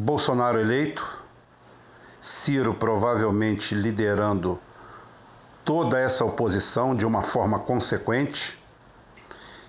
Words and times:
Bolsonaro 0.00 0.60
eleito, 0.60 1.04
Ciro 2.20 2.72
provavelmente 2.72 3.74
liderando 3.74 4.56
toda 5.64 5.98
essa 5.98 6.24
oposição 6.24 6.94
de 6.94 7.04
uma 7.04 7.24
forma 7.24 7.58
consequente. 7.58 8.56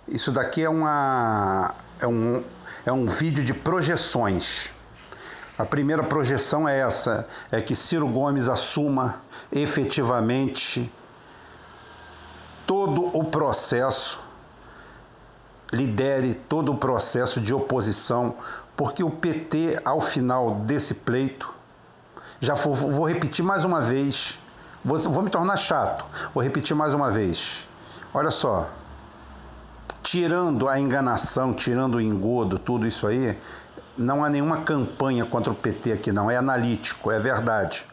Isso 0.08 0.32
daqui 0.32 0.64
é, 0.64 0.70
uma, 0.70 1.74
é, 2.00 2.06
um, 2.06 2.44
é 2.86 2.92
um 2.92 3.08
vídeo 3.08 3.44
de 3.44 3.56
projeções. 3.56 4.72
A 5.58 5.66
primeira 5.66 6.04
projeção 6.04 6.70
é 6.70 6.80
essa: 6.80 7.28
é 7.52 7.60
que 7.60 7.76
Ciro 7.76 8.08
Gomes 8.08 8.48
assuma 8.48 9.24
efetivamente 9.52 10.94
todo 12.68 13.08
o 13.18 13.24
processo, 13.24 14.22
lidere 15.74 16.36
todo 16.36 16.72
o 16.72 16.78
processo 16.78 17.42
de 17.42 17.52
oposição, 17.52 18.36
porque 18.80 19.04
o 19.04 19.10
PT, 19.10 19.82
ao 19.84 20.00
final 20.00 20.56
desse 20.56 20.94
pleito, 20.94 21.54
já 22.40 22.54
vou, 22.54 23.04
repetir 23.04 23.44
mais 23.44 23.66
uma 23.66 23.82
vez, 23.82 24.40
vou, 24.86 24.98
vou 24.98 25.22
me 25.22 25.30
tornar 25.30 25.58
chato, 25.58 26.06
vou 26.34 26.42
repetir 26.42 26.74
mais 26.78 26.94
uma 26.94 27.12
vez. 27.12 27.68
Olha 28.14 28.32
só, 28.32 28.70
tirando 30.02 30.70
a 30.70 30.80
enganação, 30.80 31.54
tirando 31.54 31.96
o 31.96 32.02
engodo, 32.02 32.58
tudo 32.58 32.88
isso 32.88 33.06
aí, 33.06 33.38
não 33.98 34.24
há 34.24 34.30
nenhuma 34.30 34.62
campanha 34.62 35.26
contra 35.26 35.52
o 35.52 35.56
PT 35.56 35.92
aqui, 35.92 36.14
não. 36.14 36.32
É 36.32 36.38
analítico, 36.38 37.12
é 37.12 37.20
verdade. 37.20 37.86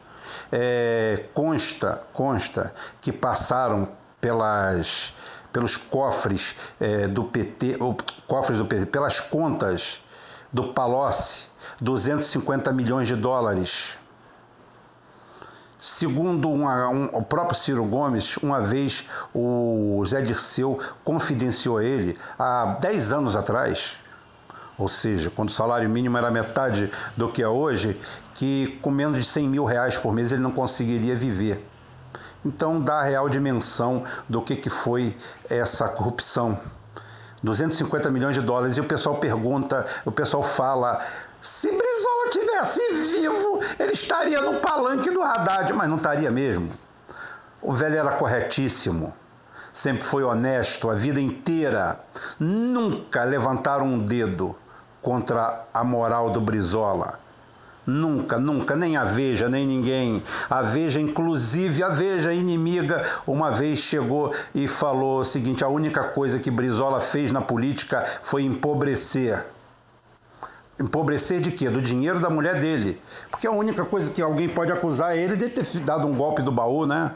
É, 0.53 1.25
consta, 1.35 2.01
consta 2.13 2.73
que 3.01 3.11
passaram 3.11 3.89
pelas, 4.21 5.13
pelos 5.53 5.77
cofres 5.77 6.55
é, 6.79 7.09
do 7.09 7.25
PT, 7.25 7.77
ou, 7.81 7.97
cofres 8.29 8.59
do 8.59 8.65
PT, 8.67 8.87
pelas 8.87 9.19
contas 9.19 10.06
do 10.53 10.73
Palocci, 10.73 11.49
250 11.81 12.73
milhões 12.73 13.07
de 13.07 13.17
dólares. 13.17 13.99
Segundo 15.79 16.49
um, 16.49 16.65
o 17.13 17.23
próprio 17.23 17.59
Ciro 17.59 17.85
Gomes, 17.85 18.39
uma 18.39 18.61
vez 18.61 19.07
o 19.35 20.03
Zé 20.07 20.23
Dirceu 20.23 20.79
confidenciou 21.05 21.79
a 21.79 21.85
ele, 21.85 22.19
há 22.39 22.79
10 22.81 23.13
anos 23.13 23.37
atrás, 23.37 23.99
ou 24.79 24.89
seja, 24.89 25.31
quando 25.31 25.49
o 25.49 25.53
salário 25.53 25.89
mínimo 25.89 26.19
era 26.19 26.31
metade 26.31 26.91
do 27.17 27.31
que 27.31 27.43
é 27.43 27.49
hoje, 27.49 28.01
que 28.35 28.79
com 28.83 28.91
menos 28.91 29.19
de 29.19 29.25
100 29.25 29.49
mil 29.49 29.65
reais 29.65 29.99
por 29.99 30.13
mês 30.13 30.33
ele 30.33 30.43
não 30.43 30.51
conseguiria 30.51 31.17
viver. 31.17 31.67
Então 32.45 32.81
dá 32.81 33.01
a 33.01 33.03
real 33.03 33.29
dimensão 33.29 34.05
do 34.29 34.43
que, 34.43 34.57
que 34.57 34.71
foi 34.71 35.17
essa 35.49 35.89
corrupção. 35.89 36.61
250 37.43 38.11
milhões 38.11 38.35
de 38.35 38.43
dólares 38.43 38.77
e 38.77 38.81
o 38.81 38.85
pessoal 38.85 39.17
pergunta, 39.17 39.85
o 40.05 40.13
pessoal 40.13 40.43
fala, 40.43 41.01
se 41.41 41.69
Brizola 41.69 42.31
tivesse 42.31 42.81
vivo, 42.93 43.61
ele 43.79 43.93
estaria 43.93 44.41
no 44.41 44.61
palanque 44.61 45.11
do 45.11 45.23
Haddad, 45.23 45.73
mas 45.73 45.89
não 45.89 45.97
estaria 45.97 46.31
mesmo. 46.31 46.73
O 47.61 47.73
velho 47.73 47.97
era 47.97 48.13
corretíssimo 48.13 49.15
sempre 49.77 50.05
foi 50.05 50.25
honesto 50.25 50.89
a 50.89 50.95
vida 50.95 51.21
inteira, 51.21 52.01
nunca 52.41 53.25
levantaram 53.25 53.85
um 53.85 53.99
dedo 53.99 54.57
contra 55.03 55.67
a 55.73 55.85
moral 55.85 56.31
do 56.31 56.41
Brizola. 56.41 57.21
Nunca, 57.87 58.39
nunca, 58.41 58.75
nem 58.75 58.97
a 58.97 59.05
Veja, 59.05 59.49
nem 59.49 59.65
ninguém. 59.65 60.21
A 60.51 60.61
Veja, 60.63 61.01
inclusive 61.01 61.85
a 61.85 61.89
Veja 61.89 62.33
inimiga, 62.33 63.07
uma 63.25 63.53
vez 63.53 63.79
chegou 63.79 64.35
e 64.53 64.67
falou 64.67 65.21
o 65.21 65.25
seguinte: 65.25 65.63
a 65.63 65.69
única 65.69 66.03
coisa 66.03 66.41
que 66.41 66.51
Brizola 66.51 67.01
fez 67.01 67.31
na 67.31 67.41
política 67.41 68.05
foi 68.23 68.43
empobrecer. 68.43 69.47
Empobrecer 70.81 71.41
de 71.41 71.53
quê? 71.53 71.71
Do 71.71 71.81
dinheiro 71.81 72.19
da 72.19 72.29
mulher 72.29 72.59
dele. 72.59 73.01
Porque 73.31 73.47
a 73.47 73.53
única 73.53 73.85
coisa 73.85 74.11
que 74.11 74.21
alguém 74.21 74.49
pode 74.49 74.73
acusar 74.73 75.17
ele 75.17 75.37
de 75.37 75.49
ter 75.49 75.65
dado 75.81 76.09
um 76.09 76.17
golpe 76.17 76.43
do 76.43 76.51
baú, 76.51 76.87
né? 76.87 77.13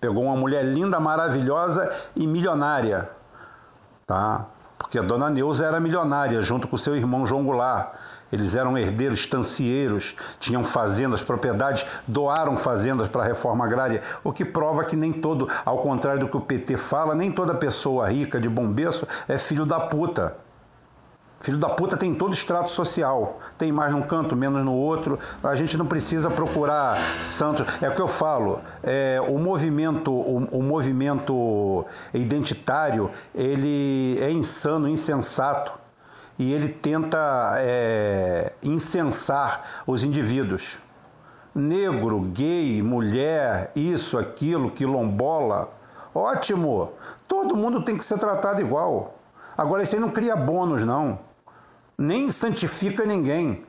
Pegou 0.00 0.24
uma 0.24 0.36
mulher 0.36 0.64
linda, 0.64 0.98
maravilhosa 0.98 1.90
e 2.16 2.26
milionária. 2.26 3.08
Tá? 4.04 4.46
porque 4.78 4.98
a 4.98 5.02
dona 5.02 5.28
Neuza 5.28 5.66
era 5.66 5.80
milionária, 5.80 6.40
junto 6.40 6.66
com 6.66 6.76
seu 6.76 6.96
irmão 6.96 7.26
João 7.26 7.44
Goulart. 7.44 7.92
Eles 8.32 8.54
eram 8.54 8.76
herdeiros 8.76 9.20
estancieiros, 9.20 10.14
tinham 10.38 10.62
fazendas, 10.62 11.22
propriedades, 11.22 11.86
doaram 12.06 12.56
fazendas 12.56 13.08
para 13.08 13.22
a 13.22 13.26
reforma 13.26 13.64
agrária, 13.64 14.02
o 14.22 14.32
que 14.32 14.44
prova 14.44 14.84
que 14.84 14.96
nem 14.96 15.12
todo, 15.12 15.48
ao 15.64 15.78
contrário 15.78 16.20
do 16.20 16.28
que 16.28 16.36
o 16.36 16.40
PT 16.40 16.76
fala, 16.76 17.14
nem 17.14 17.32
toda 17.32 17.54
pessoa 17.54 18.08
rica 18.08 18.40
de 18.40 18.48
bom 18.48 18.68
berço 18.68 19.06
é 19.26 19.38
filho 19.38 19.64
da 19.64 19.80
puta. 19.80 20.36
Filho 21.40 21.56
da 21.56 21.68
puta 21.68 21.96
tem 21.96 22.12
todo 22.14 22.34
extrato 22.34 22.70
social. 22.70 23.38
Tem 23.56 23.70
mais 23.70 23.92
num 23.92 24.02
canto, 24.02 24.34
menos 24.34 24.64
no 24.64 24.74
outro. 24.74 25.18
A 25.42 25.54
gente 25.54 25.76
não 25.76 25.86
precisa 25.86 26.28
procurar 26.28 26.96
santos. 27.20 27.64
É 27.80 27.88
o 27.88 27.94
que 27.94 28.00
eu 28.00 28.08
falo. 28.08 28.60
É, 28.82 29.22
o 29.28 29.38
movimento, 29.38 30.10
o, 30.10 30.58
o, 30.58 30.62
movimento 30.62 31.86
identitário, 32.12 33.08
ele 33.32 34.18
é 34.20 34.32
insano, 34.32 34.88
insensato. 34.88 35.72
E 36.38 36.52
ele 36.52 36.68
tenta 36.68 37.54
é, 37.56 38.52
incensar 38.62 39.82
os 39.86 40.04
indivíduos. 40.04 40.78
Negro, 41.54 42.20
gay, 42.20 42.80
mulher, 42.82 43.72
isso, 43.74 44.16
aquilo, 44.16 44.70
quilombola. 44.70 45.70
Ótimo! 46.14 46.92
Todo 47.26 47.56
mundo 47.56 47.82
tem 47.82 47.96
que 47.96 48.04
ser 48.04 48.18
tratado 48.18 48.60
igual. 48.60 49.14
Agora, 49.56 49.82
isso 49.82 49.96
aí 49.96 50.00
não 50.00 50.10
cria 50.10 50.36
bônus, 50.36 50.84
não 50.84 51.18
nem 51.98 52.30
santifica 52.30 53.04
ninguém. 53.04 53.66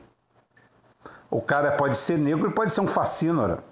O 1.28 1.42
cara 1.42 1.72
pode 1.72 1.96
ser 1.96 2.16
negro 2.16 2.48
e 2.48 2.54
pode 2.54 2.72
ser 2.72 2.80
um 2.80 2.86
fascínora. 2.86 3.64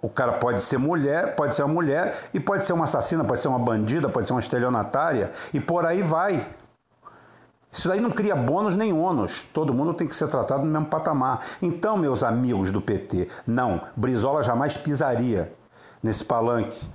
O 0.00 0.08
cara 0.08 0.32
pode 0.32 0.62
ser 0.62 0.78
mulher, 0.78 1.36
pode 1.36 1.54
ser 1.54 1.62
uma 1.62 1.74
mulher 1.74 2.30
e 2.34 2.40
pode 2.40 2.64
ser 2.64 2.72
uma 2.72 2.84
assassina, 2.84 3.24
pode 3.24 3.40
ser 3.40 3.48
uma 3.48 3.58
bandida, 3.58 4.08
pode 4.08 4.26
ser 4.26 4.32
uma 4.32 4.40
estelionatária 4.40 5.30
e 5.52 5.60
por 5.60 5.84
aí 5.86 6.02
vai. 6.02 6.48
Isso 7.72 7.88
daí 7.88 8.00
não 8.00 8.10
cria 8.10 8.36
bônus 8.36 8.76
nem 8.76 8.92
ônus. 8.92 9.44
Todo 9.44 9.72
mundo 9.72 9.94
tem 9.94 10.06
que 10.06 10.14
ser 10.14 10.28
tratado 10.28 10.64
no 10.64 10.70
mesmo 10.70 10.86
patamar. 10.86 11.40
Então, 11.62 11.96
meus 11.96 12.22
amigos 12.22 12.70
do 12.70 12.82
PT, 12.82 13.28
não, 13.46 13.80
Brizola 13.96 14.42
jamais 14.42 14.76
pisaria 14.76 15.52
nesse 16.02 16.22
palanque 16.22 16.90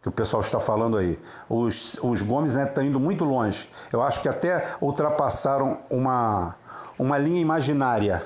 que 0.00 0.08
o 0.08 0.12
pessoal 0.12 0.40
está 0.40 0.58
falando 0.58 0.96
aí. 0.96 1.18
Os, 1.48 1.98
os 2.02 2.22
Gomes 2.22 2.56
né, 2.56 2.64
estão 2.64 2.82
indo 2.82 2.98
muito 2.98 3.24
longe. 3.24 3.68
Eu 3.92 4.02
acho 4.02 4.20
que 4.20 4.28
até 4.28 4.74
ultrapassaram 4.80 5.78
uma, 5.90 6.56
uma 6.98 7.18
linha 7.18 7.40
imaginária. 7.40 8.24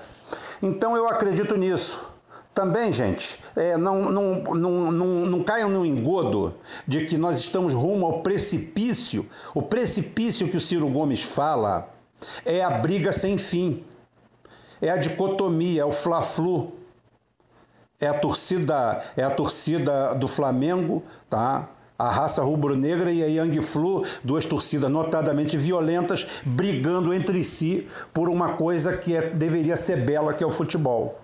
Então 0.62 0.96
eu 0.96 1.08
acredito 1.08 1.56
nisso. 1.56 2.10
Também, 2.54 2.90
gente, 2.90 3.42
é, 3.54 3.76
não, 3.76 4.10
não, 4.10 4.42
não, 4.54 4.90
não, 4.90 5.06
não 5.26 5.42
caiam 5.42 5.68
no 5.68 5.84
engodo 5.84 6.54
de 6.88 7.04
que 7.04 7.18
nós 7.18 7.36
estamos 7.38 7.74
rumo 7.74 8.06
ao 8.06 8.22
precipício. 8.22 9.28
O 9.54 9.60
precipício 9.60 10.48
que 10.48 10.56
o 10.56 10.60
Ciro 10.60 10.88
Gomes 10.88 11.22
fala 11.22 11.95
é 12.44 12.62
a 12.62 12.70
briga 12.70 13.12
sem 13.12 13.38
fim, 13.38 13.84
é 14.80 14.90
a 14.90 14.96
dicotomia, 14.96 15.82
é 15.82 15.84
o 15.84 15.92
fla-flu 15.92 16.72
é 18.00 18.06
a 18.06 18.14
torcida, 18.14 19.02
é 19.16 19.22
a 19.22 19.30
torcida 19.30 20.14
do 20.14 20.28
Flamengo, 20.28 21.02
tá? 21.30 21.68
A 21.98 22.10
raça 22.10 22.42
rubro-negra 22.42 23.10
e 23.10 23.22
a 23.22 23.26
Yang 23.26 23.62
Flu, 23.62 24.04
duas 24.22 24.44
torcidas 24.44 24.90
notadamente 24.90 25.56
violentas, 25.56 26.26
brigando 26.44 27.14
entre 27.14 27.42
si 27.42 27.88
por 28.12 28.28
uma 28.28 28.52
coisa 28.52 28.94
que 28.98 29.16
é, 29.16 29.30
deveria 29.30 29.78
ser 29.78 30.04
bela, 30.04 30.34
que 30.34 30.44
é 30.44 30.46
o 30.46 30.50
futebol. 30.50 31.16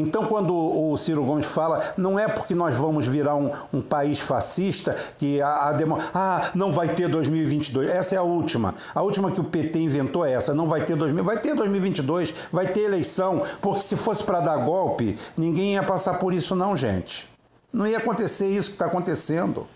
Então, 0.00 0.26
quando 0.26 0.54
o 0.54 0.96
Ciro 0.96 1.24
Gomes 1.24 1.46
fala, 1.46 1.94
não 1.96 2.18
é 2.18 2.28
porque 2.28 2.54
nós 2.54 2.76
vamos 2.76 3.06
virar 3.06 3.34
um, 3.34 3.50
um 3.72 3.80
país 3.80 4.20
fascista 4.20 4.94
que 5.16 5.40
a, 5.40 5.68
a 5.68 5.72
demo... 5.72 5.98
ah, 6.14 6.50
não 6.54 6.72
vai 6.72 6.88
ter 6.88 7.08
2022. 7.08 7.90
Essa 7.90 8.14
é 8.14 8.18
a 8.18 8.22
última. 8.22 8.74
A 8.94 9.02
última 9.02 9.30
que 9.30 9.40
o 9.40 9.44
PT 9.44 9.78
inventou 9.80 10.24
é 10.24 10.32
essa. 10.32 10.54
Não 10.54 10.68
vai 10.68 10.84
ter 10.84 10.96
2000, 10.96 11.24
vai 11.24 11.38
ter 11.38 11.54
2022, 11.54 12.34
vai 12.52 12.66
ter 12.66 12.80
eleição, 12.82 13.42
porque 13.60 13.80
se 13.80 13.96
fosse 13.96 14.22
para 14.24 14.40
dar 14.40 14.56
golpe, 14.58 15.16
ninguém 15.36 15.74
ia 15.74 15.82
passar 15.82 16.14
por 16.14 16.32
isso 16.32 16.54
não, 16.54 16.76
gente. 16.76 17.28
Não 17.72 17.86
ia 17.86 17.98
acontecer 17.98 18.48
isso 18.48 18.70
que 18.70 18.76
está 18.76 18.86
acontecendo. 18.86 19.66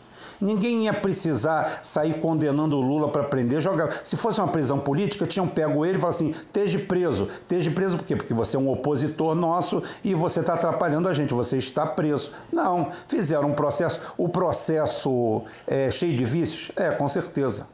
Ninguém 0.43 0.87
ia 0.87 0.93
precisar 0.93 1.81
sair 1.85 2.15
condenando 2.15 2.77
o 2.77 2.81
Lula 2.81 3.09
para 3.09 3.23
prender, 3.23 3.61
jogar. 3.61 3.93
Se 4.05 4.17
fosse 4.17 4.41
uma 4.41 4.49
prisão 4.49 4.77
política, 4.77 5.25
tinham 5.25 5.47
pego 5.47 5.87
ele 5.87 5.99
e 5.99 6.01
falado 6.01 6.17
assim: 6.17 6.31
esteja 6.31 6.81
preso. 6.81 7.29
Esteja 7.29 7.71
preso 7.71 7.97
por 7.97 8.05
quê? 8.05 8.17
Porque 8.17 8.35
você 8.35 8.57
é 8.57 8.59
um 8.59 8.69
opositor 8.69 9.37
nosso 9.37 9.81
e 10.03 10.15
você 10.15 10.41
está 10.41 10.55
atrapalhando 10.55 11.09
a 11.09 11.15
gente, 11.15 11.33
você 11.33 11.59
está 11.59 11.87
preso. 11.87 12.33
Não, 12.53 12.89
fizeram 13.07 13.51
um 13.51 13.55
processo. 13.55 14.01
O 14.19 14.29
processo 14.29 15.43
é 15.65 15.89
cheio 15.93 16.17
de 16.17 16.25
vícios? 16.25 16.73
É, 16.77 16.91
com 16.91 17.07
certeza. 17.07 17.69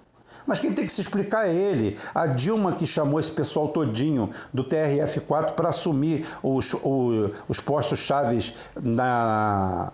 Mas 0.47 0.59
quem 0.59 0.73
tem 0.73 0.85
que 0.85 0.93
se 0.93 1.01
explicar 1.01 1.47
é 1.47 1.55
ele. 1.55 1.97
A 2.15 2.27
Dilma 2.27 2.73
que 2.73 2.87
chamou 2.87 3.19
esse 3.19 3.33
pessoal 3.33 3.69
todinho 3.69 4.31
do 4.53 4.65
TRF4 4.65 5.53
para 5.53 5.71
assumir 5.71 6.27
os, 6.43 6.75
os, 6.83 7.31
os 7.49 7.61
postos 7.61 7.99
chaves 7.99 8.55
na, 8.83 9.93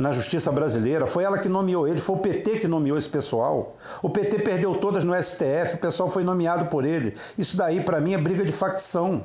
na 0.00 0.12
justiça 0.12 0.50
brasileira, 0.50 1.06
foi 1.06 1.24
ela 1.24 1.38
que 1.38 1.48
nomeou 1.48 1.86
ele, 1.86 2.00
foi 2.00 2.16
o 2.16 2.18
PT 2.18 2.58
que 2.60 2.68
nomeou 2.68 2.96
esse 2.96 3.08
pessoal. 3.08 3.76
O 4.02 4.10
PT 4.10 4.40
perdeu 4.40 4.74
todas 4.76 5.04
no 5.04 5.14
STF, 5.14 5.74
o 5.74 5.78
pessoal 5.78 6.08
foi 6.08 6.24
nomeado 6.24 6.66
por 6.66 6.84
ele. 6.84 7.14
Isso 7.36 7.56
daí, 7.56 7.80
para 7.80 8.00
mim, 8.00 8.14
é 8.14 8.18
briga 8.18 8.44
de 8.44 8.52
facção. 8.52 9.24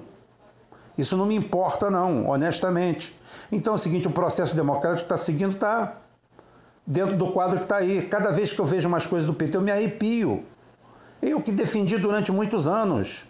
Isso 0.98 1.18
não 1.18 1.26
me 1.26 1.36
importa, 1.36 1.90
não, 1.90 2.28
honestamente. 2.28 3.16
Então 3.52 3.74
é 3.74 3.76
o 3.76 3.80
seguinte: 3.80 4.08
o 4.08 4.12
processo 4.12 4.56
democrático 4.56 5.04
está 5.04 5.18
seguindo, 5.18 5.54
está 5.54 5.98
dentro 6.86 7.18
do 7.18 7.32
quadro 7.32 7.58
que 7.58 7.66
está 7.66 7.78
aí. 7.78 8.04
Cada 8.04 8.32
vez 8.32 8.54
que 8.54 8.60
eu 8.60 8.66
vejo 8.66 8.88
umas 8.88 9.08
coisas 9.08 9.26
do 9.26 9.34
PT, 9.34 9.58
eu 9.58 9.62
me 9.62 9.72
arrepio. 9.72 10.46
Eu 11.22 11.42
que 11.42 11.52
defendi 11.52 11.98
durante 11.98 12.32
muitos 12.32 12.68
anos 12.68 13.26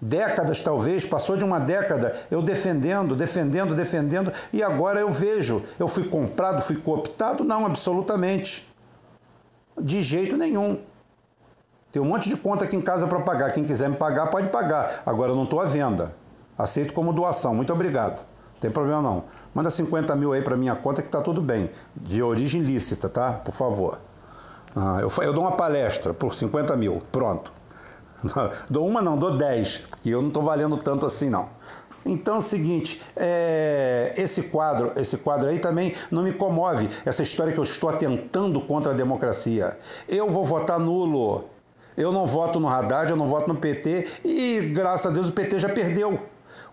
décadas 0.00 0.62
talvez, 0.62 1.06
passou 1.06 1.36
de 1.36 1.44
uma 1.44 1.58
década 1.58 2.14
eu 2.30 2.42
defendendo, 2.42 3.16
defendendo, 3.16 3.74
defendendo, 3.74 4.32
e 4.52 4.62
agora 4.62 5.00
eu 5.00 5.10
vejo, 5.10 5.62
eu 5.78 5.88
fui 5.88 6.04
comprado, 6.04 6.62
fui 6.62 6.76
cooptado? 6.76 7.44
Não, 7.44 7.64
absolutamente. 7.66 8.66
De 9.80 10.02
jeito 10.02 10.36
nenhum. 10.36 10.78
Tem 11.92 12.02
um 12.02 12.04
monte 12.04 12.28
de 12.28 12.36
conta 12.36 12.64
aqui 12.64 12.76
em 12.76 12.80
casa 12.82 13.06
para 13.06 13.20
pagar. 13.20 13.52
Quem 13.52 13.64
quiser 13.64 13.88
me 13.88 13.96
pagar, 13.96 14.26
pode 14.26 14.48
pagar. 14.48 15.02
Agora 15.06 15.32
eu 15.32 15.36
não 15.36 15.44
estou 15.44 15.60
à 15.60 15.64
venda. 15.64 16.14
Aceito 16.58 16.92
como 16.92 17.12
doação. 17.12 17.54
Muito 17.54 17.72
obrigado. 17.72 18.18
Não 18.18 18.60
tem 18.60 18.70
problema 18.70 19.00
não. 19.00 19.24
Manda 19.54 19.70
50 19.70 20.14
mil 20.16 20.32
aí 20.32 20.42
para 20.42 20.56
minha 20.56 20.74
conta 20.74 21.00
que 21.00 21.08
está 21.08 21.20
tudo 21.20 21.40
bem. 21.40 21.70
De 21.94 22.22
origem 22.22 22.62
lícita, 22.62 23.08
tá? 23.08 23.32
Por 23.32 23.52
favor. 23.52 23.98
Ah, 24.74 24.98
eu, 25.00 25.10
eu 25.22 25.32
dou 25.32 25.42
uma 25.42 25.52
palestra 25.52 26.12
por 26.12 26.34
50 26.34 26.76
mil. 26.76 27.02
Pronto. 27.10 27.52
Dou 28.68 28.86
uma 28.86 29.02
não, 29.02 29.16
dou 29.16 29.36
dez, 29.36 29.78
porque 29.78 30.10
eu 30.10 30.20
não 30.20 30.28
estou 30.28 30.42
valendo 30.42 30.76
tanto 30.76 31.06
assim 31.06 31.30
não. 31.30 31.48
Então 32.06 32.36
é 32.36 32.38
o 32.38 32.42
seguinte, 32.42 33.02
é, 33.16 34.14
esse 34.16 34.44
quadro, 34.44 34.92
esse 34.96 35.16
quadro 35.18 35.48
aí 35.48 35.58
também 35.58 35.92
não 36.10 36.22
me 36.22 36.32
comove. 36.32 36.88
Essa 37.04 37.22
história 37.22 37.52
que 37.52 37.58
eu 37.58 37.64
estou 37.64 37.90
atentando 37.90 38.60
contra 38.60 38.92
a 38.92 38.94
democracia. 38.94 39.76
Eu 40.08 40.30
vou 40.30 40.44
votar 40.44 40.78
nulo. 40.78 41.44
Eu 41.96 42.12
não 42.12 42.26
voto 42.26 42.60
no 42.60 42.68
Haddad, 42.68 43.10
eu 43.10 43.16
não 43.16 43.26
voto 43.26 43.48
no 43.48 43.56
PT 43.56 44.06
e 44.22 44.60
graças 44.72 45.10
a 45.10 45.14
Deus 45.14 45.28
o 45.28 45.32
PT 45.32 45.58
já 45.58 45.68
perdeu. 45.68 46.20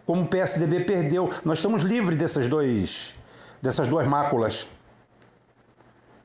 Como 0.06 0.24
o 0.24 0.28
PSDB 0.28 0.82
perdeu. 0.82 1.30
Nós 1.46 1.60
estamos 1.60 1.82
livres 1.82 2.18
dessas, 2.18 2.48
dois, 2.48 3.16
dessas 3.62 3.88
duas 3.88 4.06
máculas. 4.06 4.70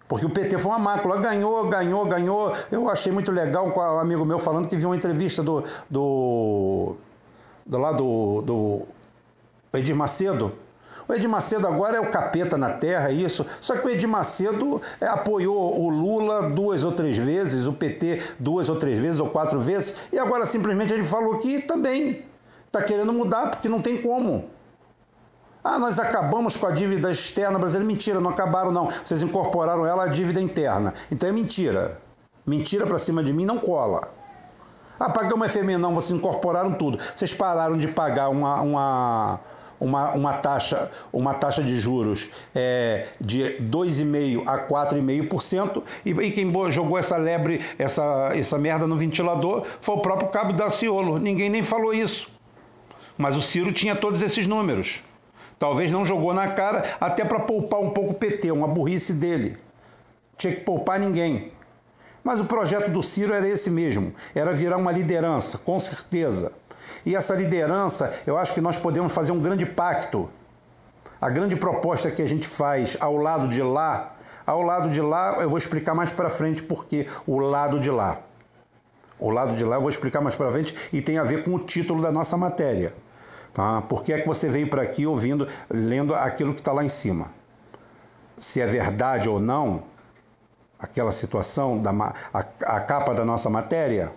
Porque 0.08 0.24
o 0.24 0.30
PT 0.30 0.58
foi 0.58 0.72
uma 0.72 0.78
mácula, 0.78 1.18
ganhou, 1.18 1.68
ganhou, 1.68 2.06
ganhou. 2.06 2.52
Eu 2.72 2.88
achei 2.88 3.12
muito 3.12 3.30
legal 3.30 3.68
um 3.68 3.98
amigo 4.00 4.24
meu 4.24 4.38
falando 4.38 4.66
que 4.66 4.76
viu 4.76 4.88
uma 4.88 4.96
entrevista 4.96 5.42
do. 5.42 5.62
do. 5.88 6.96
do 7.66 7.78
lá 7.78 7.92
do, 7.92 8.40
do 8.42 8.82
Edir 9.74 9.94
Macedo. 9.94 10.52
O 11.06 11.12
Edir 11.12 11.28
Macedo 11.28 11.66
agora 11.66 11.96
é 11.96 12.00
o 12.00 12.10
capeta 12.10 12.56
na 12.56 12.70
terra, 12.70 13.10
é 13.10 13.12
isso. 13.12 13.44
Só 13.60 13.76
que 13.76 13.86
o 13.86 13.90
Edir 13.90 14.08
Macedo 14.08 14.80
é, 15.00 15.06
apoiou 15.06 15.78
o 15.78 15.90
Lula 15.90 16.50
duas 16.50 16.84
ou 16.84 16.92
três 16.92 17.16
vezes, 17.16 17.66
o 17.66 17.72
PT 17.72 18.20
duas 18.38 18.68
ou 18.68 18.76
três 18.76 18.98
vezes 18.98 19.20
ou 19.20 19.28
quatro 19.28 19.60
vezes, 19.60 20.08
e 20.12 20.18
agora 20.18 20.44
simplesmente 20.44 20.92
ele 20.92 21.04
falou 21.04 21.38
que 21.38 21.60
também 21.62 22.24
está 22.66 22.82
querendo 22.82 23.12
mudar, 23.12 23.50
porque 23.50 23.68
não 23.68 23.80
tem 23.80 24.00
como. 24.02 24.50
Ah, 25.70 25.78
nós 25.78 25.98
acabamos 25.98 26.56
com 26.56 26.66
a 26.66 26.70
dívida 26.70 27.12
externa 27.12 27.58
brasileira. 27.58 27.86
Mentira, 27.86 28.20
não 28.20 28.30
acabaram, 28.30 28.72
não. 28.72 28.88
Vocês 28.88 29.22
incorporaram 29.22 29.84
ela 29.84 30.04
à 30.04 30.08
dívida 30.08 30.40
interna. 30.40 30.94
Então 31.12 31.28
é 31.28 31.32
mentira. 31.32 32.00
Mentira 32.46 32.86
para 32.86 32.96
cima 32.96 33.22
de 33.22 33.34
mim 33.34 33.44
não 33.44 33.58
cola. 33.58 34.00
Ah, 34.98 35.10
pagamos 35.10 35.52
FMI, 35.52 35.76
não, 35.76 35.94
vocês 35.94 36.18
incorporaram 36.18 36.72
tudo. 36.72 36.96
Vocês 36.98 37.34
pararam 37.34 37.76
de 37.76 37.86
pagar 37.86 38.30
uma, 38.30 38.62
uma, 38.62 39.40
uma, 39.78 40.10
uma, 40.12 40.32
taxa, 40.32 40.90
uma 41.12 41.34
taxa 41.34 41.62
de 41.62 41.78
juros 41.78 42.30
é, 42.54 43.06
de 43.20 43.58
2,5% 43.60 44.44
a 44.48 44.66
4,5%, 44.66 45.82
e, 46.06 46.10
e 46.12 46.30
quem 46.30 46.50
jogou 46.70 46.96
essa 46.96 47.18
lebre, 47.18 47.60
essa, 47.78 48.30
essa 48.34 48.56
merda 48.56 48.86
no 48.86 48.96
ventilador 48.96 49.66
foi 49.82 49.96
o 49.96 50.00
próprio 50.00 50.30
Cabo 50.30 50.54
Daciolo. 50.54 51.18
Ninguém 51.18 51.50
nem 51.50 51.62
falou 51.62 51.92
isso. 51.92 52.30
Mas 53.18 53.36
o 53.36 53.42
Ciro 53.42 53.70
tinha 53.70 53.94
todos 53.94 54.22
esses 54.22 54.46
números. 54.46 55.02
Talvez 55.58 55.90
não 55.90 56.04
jogou 56.04 56.32
na 56.32 56.48
cara, 56.48 56.96
até 57.00 57.24
para 57.24 57.40
poupar 57.40 57.80
um 57.80 57.90
pouco 57.90 58.12
o 58.12 58.14
PT, 58.14 58.52
uma 58.52 58.68
burrice 58.68 59.12
dele. 59.12 59.56
Tinha 60.36 60.54
que 60.54 60.60
poupar 60.60 61.00
ninguém. 61.00 61.52
Mas 62.22 62.40
o 62.40 62.44
projeto 62.44 62.90
do 62.90 63.02
Ciro 63.02 63.32
era 63.32 63.48
esse 63.48 63.70
mesmo, 63.70 64.12
era 64.34 64.54
virar 64.54 64.76
uma 64.76 64.92
liderança, 64.92 65.58
com 65.58 65.80
certeza. 65.80 66.52
E 67.04 67.16
essa 67.16 67.34
liderança, 67.34 68.12
eu 68.26 68.36
acho 68.36 68.52
que 68.54 68.60
nós 68.60 68.78
podemos 68.78 69.14
fazer 69.14 69.32
um 69.32 69.40
grande 69.40 69.66
pacto. 69.66 70.30
A 71.20 71.28
grande 71.28 71.56
proposta 71.56 72.10
que 72.10 72.22
a 72.22 72.28
gente 72.28 72.46
faz 72.46 72.96
ao 73.00 73.16
lado 73.16 73.48
de 73.48 73.62
lá, 73.62 74.14
ao 74.46 74.62
lado 74.62 74.90
de 74.90 75.00
lá, 75.00 75.38
eu 75.40 75.48
vou 75.48 75.58
explicar 75.58 75.94
mais 75.94 76.12
para 76.12 76.30
frente 76.30 76.62
porque 76.62 77.06
o 77.26 77.38
lado 77.38 77.80
de 77.80 77.90
lá. 77.90 78.20
O 79.18 79.30
lado 79.30 79.56
de 79.56 79.64
lá 79.64 79.76
eu 79.76 79.80
vou 79.80 79.90
explicar 79.90 80.20
mais 80.20 80.36
para 80.36 80.50
frente 80.52 80.74
e 80.92 81.02
tem 81.02 81.18
a 81.18 81.24
ver 81.24 81.42
com 81.42 81.54
o 81.54 81.58
título 81.58 82.00
da 82.00 82.12
nossa 82.12 82.36
matéria. 82.36 82.94
Tá? 83.58 83.82
Por 83.82 84.04
que 84.04 84.12
é 84.12 84.20
que 84.20 84.28
você 84.28 84.48
veio 84.48 84.70
para 84.70 84.82
aqui 84.82 85.04
ouvindo, 85.04 85.44
lendo 85.68 86.14
aquilo 86.14 86.54
que 86.54 86.60
está 86.60 86.70
lá 86.70 86.84
em 86.84 86.88
cima? 86.88 87.34
Se 88.38 88.60
é 88.60 88.66
verdade 88.68 89.28
ou 89.28 89.40
não, 89.40 89.82
aquela 90.78 91.10
situação, 91.10 91.76
da, 91.76 91.90
a, 92.32 92.38
a 92.38 92.80
capa 92.80 93.12
da 93.12 93.24
nossa 93.24 93.50
matéria 93.50 94.14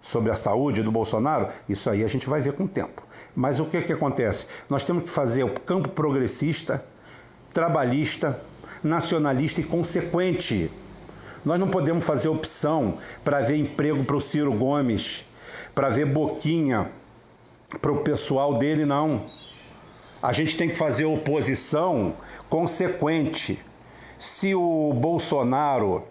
sobre 0.00 0.32
a 0.32 0.34
saúde 0.34 0.82
do 0.82 0.90
Bolsonaro, 0.90 1.48
isso 1.68 1.90
aí 1.90 2.02
a 2.02 2.06
gente 2.06 2.26
vai 2.26 2.40
ver 2.40 2.54
com 2.54 2.64
o 2.64 2.68
tempo. 2.68 3.02
Mas 3.34 3.60
o 3.60 3.66
que, 3.66 3.82
que 3.82 3.92
acontece? 3.92 4.46
Nós 4.66 4.82
temos 4.82 5.02
que 5.02 5.10
fazer 5.10 5.44
o 5.44 5.52
campo 5.52 5.90
progressista, 5.90 6.82
trabalhista, 7.52 8.40
nacionalista 8.82 9.60
e 9.60 9.64
consequente. 9.64 10.72
Nós 11.44 11.60
não 11.60 11.68
podemos 11.68 12.06
fazer 12.06 12.30
opção 12.30 12.96
para 13.22 13.40
ver 13.40 13.58
emprego 13.58 14.02
para 14.06 14.16
o 14.16 14.22
Ciro 14.22 14.54
Gomes, 14.54 15.26
para 15.74 15.90
ver 15.90 16.06
boquinha 16.06 16.90
para 17.80 17.92
o 17.92 17.98
pessoal 17.98 18.54
dele, 18.54 18.84
não. 18.84 19.26
A 20.22 20.32
gente 20.32 20.56
tem 20.56 20.68
que 20.68 20.76
fazer 20.76 21.04
oposição 21.04 22.14
consequente. 22.48 23.62
Se 24.18 24.54
o 24.54 24.92
Bolsonaro 24.94 26.04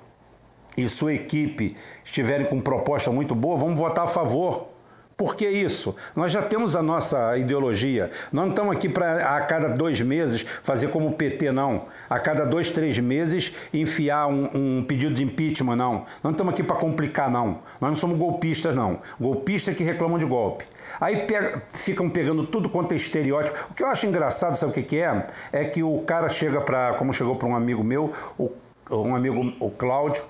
e 0.78 0.88
sua 0.88 1.14
equipe 1.14 1.76
estiverem 2.04 2.46
com 2.46 2.62
proposta 2.62 3.12
muito 3.12 3.34
boa, 3.34 3.58
vamos 3.58 3.80
votar 3.80 4.06
a 4.06 4.08
favor. 4.08 4.75
Por 5.18 5.34
que 5.38 5.48
isso? 5.48 5.96
Nós 6.14 6.34
já 6.34 6.42
temos 6.42 6.76
a 6.76 6.84
nossa 6.84 7.38
ideologia. 7.38 8.12
Nós 8.34 8.44
não 8.44 8.50
estamos 8.50 8.76
aqui 8.76 8.90
para 8.90 9.38
a 9.38 9.42
cada 9.42 9.70
dois 9.70 10.02
meses 10.02 10.46
fazer 10.62 10.90
como 10.90 11.08
o 11.08 11.14
PT, 11.14 11.54
não. 11.54 11.86
A 12.10 12.20
cada 12.20 12.46
dois, 12.46 12.70
três 12.70 13.00
meses 13.00 13.54
enfiar 13.74 14.28
um, 14.28 14.50
um 14.54 14.84
pedido 14.84 15.14
de 15.14 15.24
impeachment, 15.24 15.78
não. 15.78 15.94
Nós 16.00 16.22
não 16.22 16.32
estamos 16.32 16.54
aqui 16.54 16.64
para 16.64 16.76
complicar, 16.76 17.32
não. 17.32 17.60
Nós 17.80 17.92
não 17.92 17.96
somos 17.96 18.18
golpistas, 18.18 18.76
não. 18.76 19.00
Golpistas 19.18 19.74
que 19.74 19.86
reclamam 19.86 20.18
de 20.18 20.26
golpe. 20.26 20.66
Aí 21.00 21.26
pega, 21.26 21.64
ficam 21.74 22.10
pegando 22.10 22.46
tudo 22.46 22.70
quanto 22.70 22.92
é 22.92 22.98
estereótipo. 22.98 23.70
O 23.72 23.74
que 23.74 23.84
eu 23.84 23.88
acho 23.88 24.06
engraçado, 24.06 24.56
sabe 24.56 24.74
o 24.74 24.76
que, 24.76 24.84
que 24.84 24.98
é? 24.98 25.28
É 25.54 25.64
que 25.64 25.82
o 25.82 26.02
cara 26.02 26.28
chega 26.28 26.60
para, 26.60 26.94
como 26.96 27.14
chegou 27.14 27.38
para 27.38 27.48
um 27.48 27.56
amigo 27.56 27.86
meu, 27.86 28.12
o, 28.38 28.52
um 28.92 29.16
amigo, 29.16 29.54
o 29.62 29.72
Cláudio, 29.72 30.26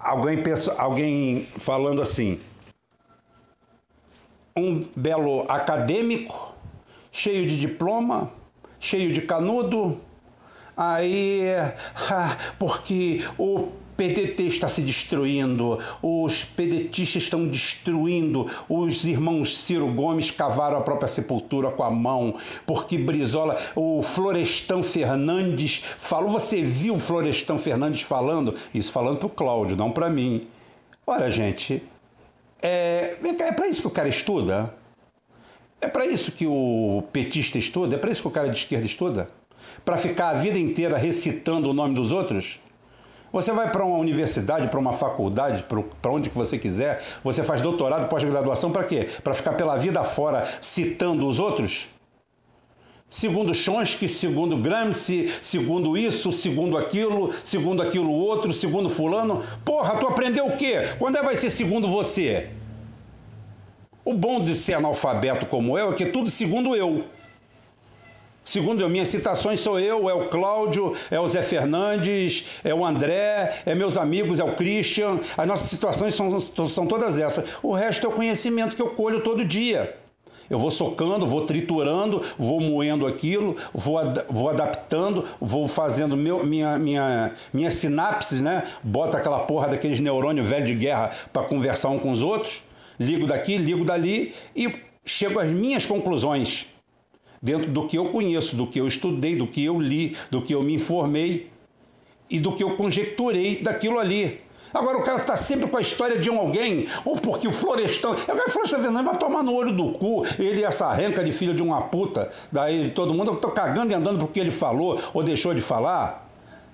alguém, 0.00 0.42
pensa, 0.42 0.74
alguém 0.78 1.46
falando 1.58 2.00
assim 2.00 2.40
um 4.56 4.82
belo 4.96 5.44
acadêmico, 5.48 6.54
cheio 7.12 7.46
de 7.46 7.60
diploma, 7.60 8.30
cheio 8.80 9.12
de 9.12 9.22
canudo, 9.22 10.00
aí, 10.76 11.42
porque 12.58 13.22
o 13.38 13.68
PDT 13.96 14.42
está 14.44 14.68
se 14.68 14.82
destruindo, 14.82 15.78
os 16.02 16.44
pedetistas 16.44 17.22
estão 17.22 17.46
destruindo, 17.46 18.46
os 18.68 19.04
irmãos 19.06 19.56
Ciro 19.56 19.86
Gomes 19.92 20.30
cavaram 20.30 20.76
a 20.76 20.82
própria 20.82 21.08
sepultura 21.08 21.70
com 21.70 21.82
a 21.82 21.90
mão, 21.90 22.34
porque 22.66 22.98
Brizola, 22.98 23.56
o 23.74 24.02
Florestan 24.02 24.82
Fernandes 24.82 25.82
falou, 25.98 26.30
você 26.30 26.62
viu 26.62 26.96
o 26.96 27.00
Florestan 27.00 27.56
Fernandes 27.56 28.02
falando? 28.02 28.54
Isso 28.74 28.92
falando 28.92 29.18
para 29.18 29.26
o 29.26 29.30
Cláudio, 29.30 29.76
não 29.76 29.90
para 29.90 30.10
mim. 30.10 30.46
Olha, 31.06 31.30
gente, 31.30 31.82
é, 32.66 33.18
é 33.48 33.52
para 33.52 33.68
isso 33.68 33.82
que 33.82 33.88
o 33.88 33.90
cara 33.90 34.08
estuda? 34.08 34.74
É 35.80 35.88
para 35.88 36.06
isso 36.06 36.32
que 36.32 36.46
o 36.46 37.04
petista 37.12 37.58
estuda? 37.58 37.96
É 37.96 37.98
para 37.98 38.10
isso 38.10 38.22
que 38.22 38.28
o 38.28 38.30
cara 38.30 38.48
de 38.48 38.56
esquerda 38.56 38.86
estuda? 38.86 39.30
Para 39.84 39.98
ficar 39.98 40.30
a 40.30 40.34
vida 40.34 40.58
inteira 40.58 40.96
recitando 40.96 41.70
o 41.70 41.72
nome 41.72 41.94
dos 41.94 42.12
outros? 42.12 42.60
Você 43.32 43.52
vai 43.52 43.70
para 43.70 43.84
uma 43.84 43.98
universidade, 43.98 44.68
para 44.68 44.80
uma 44.80 44.92
faculdade, 44.92 45.66
para 46.00 46.10
onde 46.10 46.30
que 46.30 46.36
você 46.36 46.58
quiser, 46.58 47.02
você 47.22 47.44
faz 47.44 47.60
doutorado, 47.60 48.08
pós-graduação 48.08 48.72
para 48.72 48.84
quê? 48.84 49.06
Para 49.22 49.34
ficar 49.34 49.52
pela 49.52 49.76
vida 49.76 50.02
fora 50.04 50.48
citando 50.60 51.26
os 51.26 51.38
outros? 51.38 51.90
Segundo 53.08 53.54
Chomsky, 53.54 54.08
segundo 54.08 54.56
Gramsci, 54.56 55.28
segundo 55.40 55.96
isso, 55.96 56.32
segundo 56.32 56.76
aquilo, 56.76 57.32
segundo 57.44 57.80
aquilo 57.80 58.10
outro, 58.10 58.52
segundo 58.52 58.88
fulano. 58.88 59.42
Porra, 59.64 59.96
tu 59.96 60.06
aprendeu 60.08 60.46
o 60.46 60.56
quê? 60.56 60.88
Quando 60.98 61.16
é 61.16 61.22
vai 61.22 61.36
ser 61.36 61.50
segundo 61.50 61.86
você? 61.86 62.50
O 64.06 64.14
bom 64.14 64.38
de 64.40 64.54
ser 64.54 64.74
analfabeto 64.74 65.46
como 65.46 65.76
eu 65.76 65.90
é 65.90 65.94
que 65.94 66.06
tudo 66.06 66.30
segundo 66.30 66.76
eu. 66.76 67.04
Segundo 68.44 68.80
eu, 68.80 68.88
minhas 68.88 69.08
citações 69.08 69.58
sou 69.58 69.80
eu, 69.80 70.08
é 70.08 70.14
o 70.14 70.28
Cláudio, 70.28 70.94
é 71.10 71.18
o 71.18 71.26
Zé 71.26 71.42
Fernandes, 71.42 72.60
é 72.62 72.72
o 72.72 72.86
André, 72.86 73.62
é 73.66 73.74
meus 73.74 73.96
amigos, 73.96 74.38
é 74.38 74.44
o 74.44 74.54
Christian. 74.54 75.18
As 75.36 75.44
nossas 75.44 75.68
situações 75.68 76.14
são, 76.14 76.40
são 76.68 76.86
todas 76.86 77.18
essas. 77.18 77.56
O 77.60 77.74
resto 77.74 78.06
é 78.06 78.08
o 78.08 78.12
conhecimento 78.12 78.76
que 78.76 78.82
eu 78.82 78.90
colho 78.90 79.22
todo 79.22 79.44
dia. 79.44 79.96
Eu 80.48 80.60
vou 80.60 80.70
socando, 80.70 81.26
vou 81.26 81.44
triturando, 81.44 82.22
vou 82.38 82.60
moendo 82.60 83.08
aquilo, 83.08 83.56
vou, 83.74 83.98
ad 83.98 84.24
vou 84.30 84.48
adaptando, 84.48 85.24
vou 85.40 85.66
fazendo 85.66 86.16
meu, 86.16 86.46
minha, 86.46 86.78
minha, 86.78 87.32
minha 87.52 87.72
sinapses, 87.72 88.40
né? 88.40 88.62
Bota 88.84 89.18
aquela 89.18 89.40
porra 89.40 89.66
daqueles 89.66 89.98
neurônios 89.98 90.46
velho 90.46 90.64
de 90.64 90.74
guerra 90.76 91.10
para 91.32 91.42
conversar 91.42 91.88
um 91.88 91.98
com 91.98 92.12
os 92.12 92.22
outros, 92.22 92.62
ligo 92.98 93.26
daqui, 93.26 93.56
ligo 93.56 93.84
dali 93.84 94.34
e 94.54 94.72
chego 95.04 95.38
às 95.38 95.48
minhas 95.48 95.86
conclusões 95.86 96.66
dentro 97.40 97.70
do 97.70 97.86
que 97.86 97.96
eu 97.96 98.06
conheço, 98.06 98.56
do 98.56 98.66
que 98.66 98.80
eu 98.80 98.86
estudei, 98.86 99.36
do 99.36 99.46
que 99.46 99.64
eu 99.64 99.80
li, 99.80 100.16
do 100.30 100.42
que 100.42 100.54
eu 100.54 100.62
me 100.62 100.74
informei 100.74 101.50
e 102.30 102.40
do 102.40 102.52
que 102.52 102.62
eu 102.62 102.76
conjecturei 102.76 103.62
daquilo 103.62 103.98
ali. 103.98 104.40
Agora 104.74 104.98
o 104.98 105.02
cara 105.02 105.18
está 105.18 105.36
sempre 105.36 105.66
com 105.68 105.76
a 105.76 105.80
história 105.80 106.18
de 106.18 106.28
um 106.28 106.38
alguém, 106.38 106.86
ou 107.04 107.16
porque 107.16 107.48
o 107.48 107.52
Florestão. 107.52 108.12
O 108.12 108.50
Florestão 108.50 108.80
Fernandes 108.80 109.06
vai 109.06 109.16
tomar 109.16 109.42
no 109.42 109.54
olho 109.54 109.72
do 109.72 109.92
cu, 109.92 110.24
ele 110.38 110.64
essa 110.64 110.92
renca 110.92 111.24
de 111.24 111.32
filho 111.32 111.54
de 111.54 111.62
uma 111.62 111.82
puta, 111.82 112.30
daí 112.50 112.90
todo 112.90 113.14
mundo, 113.14 113.30
eu 113.30 113.36
tô 113.36 113.50
cagando 113.50 113.92
e 113.92 113.94
andando 113.94 114.18
porque 114.18 114.40
ele 114.40 114.50
falou 114.50 115.00
ou 115.14 115.22
deixou 115.22 115.54
de 115.54 115.60
falar. 115.60 116.25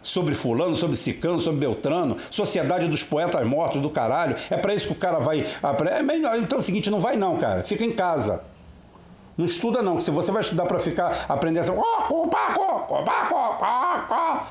Sobre 0.03 0.35
fulano, 0.35 0.75
sobre 0.75 0.97
cicano, 0.97 1.39
sobre 1.39 1.61
beltrano, 1.61 2.17
sociedade 2.31 2.89
dos 2.89 3.05
poetas 3.05 3.47
mortos 3.47 3.81
do 3.81 3.89
caralho. 3.89 4.37
É 4.51 4.57
para 4.57 4.75
isso 4.75 4.89
que 4.89 4.93
o 4.93 4.97
cara 4.97 5.19
vai. 5.19 5.45
Então 6.43 6.59
é 6.59 6.61
o 6.61 6.63
seguinte, 6.63 6.91
não 6.91 7.01
vai 7.01 7.17
não, 7.17 7.37
cara. 7.37 7.63
Fica 7.63 7.85
em 7.85 7.93
casa. 7.93 8.43
Não 9.37 9.47
estuda 9.47 9.81
não, 9.83 9.97
que 9.97 10.03
se 10.03 10.11
você 10.11 10.31
vai 10.31 10.43
estudar 10.43 10.67
para 10.67 10.79
ficar 10.79 11.25
aprender 11.29 11.61
assim, 11.61 11.71
oh, 11.71 12.29
paco, 12.29 13.05
paco, 13.05 13.35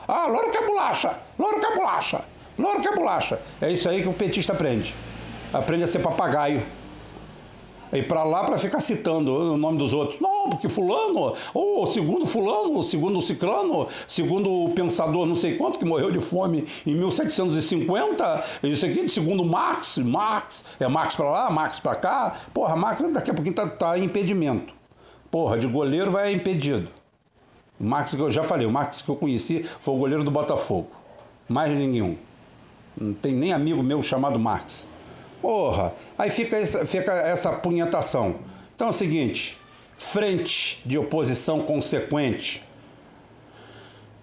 ah, 0.07 0.25
louro 0.27 0.49
que 0.49 0.57
é 0.57 0.65
bolacha, 0.65 1.19
louro 1.37 1.59
que 1.59 1.65
é 1.65 1.75
bolacha. 1.75 2.21
Louro 2.57 2.81
que 2.81 2.87
é 2.87 2.95
bolacha. 2.95 3.39
É 3.61 3.71
isso 3.71 3.89
aí 3.89 4.01
que 4.01 4.07
o 4.07 4.13
petista 4.13 4.53
aprende. 4.53 4.93
Aprende 5.53 5.83
a 5.83 5.87
ser 5.87 5.99
papagaio. 5.99 6.63
E 7.91 8.01
para 8.01 8.23
lá 8.23 8.43
para 8.43 8.57
ficar 8.57 8.79
citando 8.79 9.53
o 9.53 9.57
nome 9.57 9.77
dos 9.77 9.93
outros. 9.93 10.19
Não, 10.41 10.49
porque 10.49 10.67
fulano, 10.67 11.35
ou 11.53 11.85
segundo 11.85 12.25
fulano, 12.25 12.83
segundo 12.83 13.21
ciclano, 13.21 13.87
segundo 14.07 14.49
o 14.49 14.69
pensador 14.71 15.27
não 15.27 15.35
sei 15.35 15.55
quanto 15.55 15.77
que 15.77 15.85
morreu 15.85 16.11
de 16.11 16.19
fome 16.19 16.65
em 16.85 16.95
1750, 16.95 18.43
isso 18.63 18.85
aqui, 18.85 19.07
segundo 19.07 19.45
Marx, 19.45 19.99
Marx, 19.99 20.63
é 20.79 20.87
Marx 20.87 21.15
para 21.15 21.29
lá, 21.29 21.51
Marx 21.51 21.79
para 21.79 21.95
cá. 21.95 22.37
Porra, 22.53 22.75
Marx 22.75 23.03
daqui 23.11 23.29
a 23.29 23.33
pouquinho 23.35 23.55
tá, 23.55 23.67
tá 23.67 23.99
impedimento. 23.99 24.73
Porra, 25.29 25.59
de 25.59 25.67
goleiro 25.67 26.11
vai 26.11 26.33
impedido. 26.33 26.87
Marx 27.79 28.15
que 28.15 28.19
eu 28.19 28.31
já 28.31 28.43
falei, 28.43 28.65
o 28.65 28.71
Marx 28.71 29.03
que 29.03 29.09
eu 29.09 29.15
conheci 29.15 29.63
foi 29.81 29.93
o 29.93 29.97
goleiro 29.97 30.23
do 30.23 30.31
Botafogo. 30.31 30.89
Mais 31.47 31.71
nenhum. 31.71 32.17
Não 32.99 33.13
tem 33.13 33.33
nem 33.33 33.53
amigo 33.53 33.83
meu 33.83 34.01
chamado 34.01 34.39
Marx. 34.39 34.87
Porra, 35.39 35.93
aí 36.17 36.31
fica 36.31 36.57
essa, 36.57 36.85
fica 36.85 37.11
essa 37.11 37.51
punhetação. 37.51 38.35
Então 38.75 38.87
é 38.87 38.89
o 38.89 38.93
seguinte: 38.93 39.60
frente 40.01 40.81
de 40.83 40.97
oposição 40.97 41.61
consequente. 41.61 42.65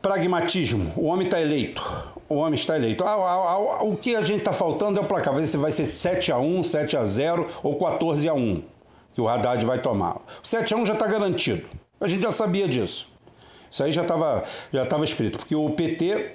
Pragmatismo. 0.02 0.92
O 0.96 1.06
homem 1.06 1.26
está 1.26 1.40
eleito. 1.40 1.82
O 2.28 2.34
homem 2.34 2.54
está 2.54 2.76
eleito. 2.76 3.04
Ah, 3.04 3.14
ah, 3.14 3.78
ah, 3.78 3.84
o 3.84 3.96
que 3.96 4.16
a 4.16 4.22
gente 4.22 4.40
está 4.40 4.52
faltando 4.52 4.98
é 4.98 5.02
o 5.02 5.06
placar. 5.06 5.32
Vai 5.32 5.46
ser, 5.46 5.56
vai 5.56 5.70
ser 5.70 5.86
7 5.86 6.32
a 6.32 6.38
1 6.38 6.62
7 6.64 6.96
a 6.96 7.04
0 7.04 7.46
ou 7.62 7.78
14 7.78 8.28
a 8.28 8.34
1 8.34 8.62
que 9.14 9.20
o 9.20 9.28
Haddad 9.28 9.64
vai 9.64 9.80
tomar. 9.80 10.16
O 10.16 10.46
7 10.46 10.74
a 10.74 10.76
1 10.76 10.86
já 10.86 10.94
está 10.94 11.06
garantido. 11.06 11.68
A 12.00 12.08
gente 12.08 12.22
já 12.22 12.32
sabia 12.32 12.68
disso. 12.68 13.08
Isso 13.70 13.82
aí 13.82 13.92
já 13.92 14.02
estava 14.02 14.42
já 14.72 14.84
tava 14.84 15.04
escrito. 15.04 15.38
Porque 15.38 15.54
o 15.54 15.70
PT 15.70 16.32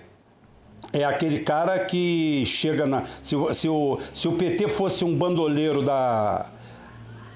é 0.94 1.04
aquele 1.04 1.40
cara 1.40 1.80
que 1.80 2.44
chega 2.46 2.86
na. 2.86 3.04
Se, 3.22 3.36
se, 3.54 3.68
o, 3.68 4.00
se 4.14 4.28
o 4.28 4.34
PT 4.34 4.70
fosse 4.70 5.04
um 5.04 5.16
bandoleiro 5.16 5.84
da, 5.84 6.50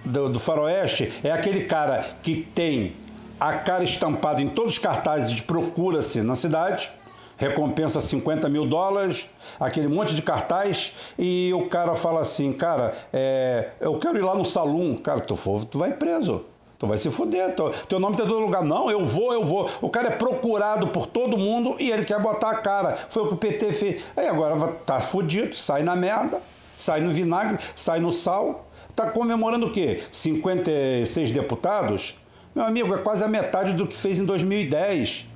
do, 0.06 0.30
do 0.30 0.40
Faroeste, 0.40 1.12
é 1.24 1.32
aquele 1.32 1.66
cara 1.66 2.06
que 2.22 2.36
tem 2.36 2.96
a 3.40 3.54
cara 3.54 3.84
estampada 3.84 4.42
em 4.42 4.48
todos 4.48 4.74
os 4.74 4.80
cartazes 4.80 5.32
de 5.32 5.44
procura-se 5.44 6.22
na 6.22 6.36
cidade, 6.36 6.92
recompensa 7.38 8.02
50 8.02 8.50
mil 8.50 8.66
dólares, 8.66 9.30
aquele 9.60 9.88
monte 9.88 10.16
de 10.16 10.22
cartaz, 10.22 11.14
e 11.18 11.54
o 11.54 11.70
cara 11.70 11.96
fala 11.96 12.22
assim, 12.22 12.52
cara, 12.52 12.96
é, 13.14 13.70
eu 13.80 13.98
quero 14.00 14.18
ir 14.18 14.24
lá 14.24 14.36
no 14.36 14.44
salão, 14.44 14.96
cara, 14.96 15.20
tu, 15.20 15.36
for, 15.36 15.64
tu 15.64 15.78
vai 15.78 15.94
preso. 15.94 16.44
Tu 16.80 16.86
vai 16.86 16.98
se 16.98 17.10
fuder, 17.10 17.56
tu, 17.56 17.72
teu 17.88 18.00
nome 18.00 18.16
tá 18.16 18.24
em 18.24 18.28
todo 18.28 18.40
lugar. 18.40 18.64
Não, 18.64 18.92
eu 18.92 19.04
vou, 19.04 19.34
eu 19.34 19.44
vou. 19.44 19.68
O 19.82 19.90
cara 19.90 20.10
é 20.10 20.12
procurado 20.12 20.90
por 20.90 21.08
todo 21.08 21.36
mundo 21.36 21.76
e 21.80 21.90
ele 21.90 22.06
quer 22.06 22.22
botar 22.22 22.52
a 22.52 22.56
cara. 22.58 22.96
Foi 23.10 23.24
o 23.24 23.28
que 23.30 23.34
o 23.34 23.38
PT 23.38 23.74
fez. 23.74 24.04
Aí 24.16 24.28
agora 24.28 24.56
tá 24.86 25.00
fudido, 25.00 25.56
sai 25.56 25.82
na 25.82 25.96
merda, 25.96 26.40
sai 26.76 27.02
no 27.02 27.12
vinagre, 27.12 27.58
sai 27.76 28.00
no 28.00 28.12
sal. 28.12 28.67
Tá 28.98 29.12
comemorando 29.12 29.68
o 29.68 29.72
quê? 29.72 30.02
56 30.12 31.30
deputados? 31.30 32.18
Meu 32.56 32.66
amigo, 32.66 32.96
é 32.96 32.98
quase 32.98 33.24
a 33.24 33.28
metade 33.28 33.74
do 33.74 33.86
que 33.86 33.96
fez 33.96 34.18
em 34.18 34.26
2010. 34.26 35.28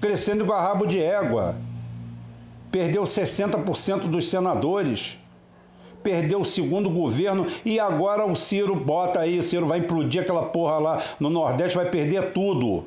Crescendo 0.00 0.42
igual 0.42 0.60
rabo 0.60 0.84
de 0.84 1.00
égua. 1.00 1.56
Perdeu 2.72 3.04
60% 3.04 4.08
dos 4.08 4.28
senadores 4.28 5.16
perdeu 6.02 6.40
o 6.40 6.44
segundo 6.44 6.88
governo 6.88 7.44
e 7.64 7.78
agora 7.78 8.24
o 8.24 8.34
Ciro 8.34 8.74
bota 8.74 9.20
aí, 9.20 9.38
o 9.38 9.42
Ciro 9.42 9.66
vai 9.66 9.80
implodir 9.80 10.22
aquela 10.22 10.44
porra 10.44 10.78
lá 10.78 11.02
no 11.20 11.28
Nordeste, 11.28 11.76
vai 11.76 11.90
perder 11.90 12.32
tudo. 12.32 12.86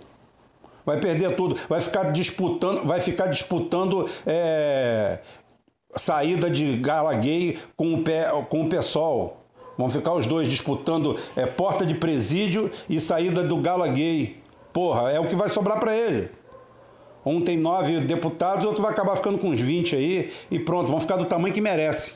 Vai 0.86 1.00
perder 1.00 1.36
tudo, 1.36 1.56
vai 1.70 1.80
ficar 1.80 2.12
disputando, 2.12 2.86
vai 2.86 3.00
ficar 3.00 3.28
disputando 3.28 4.10
é, 4.26 5.20
saída 5.96 6.50
de 6.50 6.78
gala 6.78 7.14
gay 7.14 7.60
com 7.76 7.94
o, 7.94 8.46
com 8.46 8.62
o 8.62 8.70
PSOL. 8.70 9.41
Vão 9.78 9.90
ficar 9.90 10.14
os 10.14 10.26
dois 10.26 10.48
disputando 10.48 11.18
é, 11.36 11.46
porta 11.46 11.86
de 11.86 11.96
presídio 11.96 12.72
e 12.90 13.00
saída 13.00 13.44
do 13.44 13.58
gala 13.58 13.88
gay. 13.88 14.38
Porra, 14.74 15.12
é 15.12 15.20
o 15.20 15.28
que 15.28 15.36
vai 15.36 15.50
sobrar 15.50 15.80
para 15.80 15.96
ele. 15.96 16.30
Um 17.26 17.42
tem 17.42 17.58
nove 17.58 18.00
deputados, 18.02 18.66
outro 18.66 18.82
vai 18.82 18.92
acabar 18.92 19.16
ficando 19.16 19.38
com 19.38 19.50
uns 19.50 19.60
20 19.60 19.96
aí 19.96 20.32
e 20.50 20.58
pronto, 20.60 20.90
vão 20.90 21.00
ficar 21.00 21.18
do 21.18 21.26
tamanho 21.26 21.54
que 21.54 21.62
merece. 21.62 22.14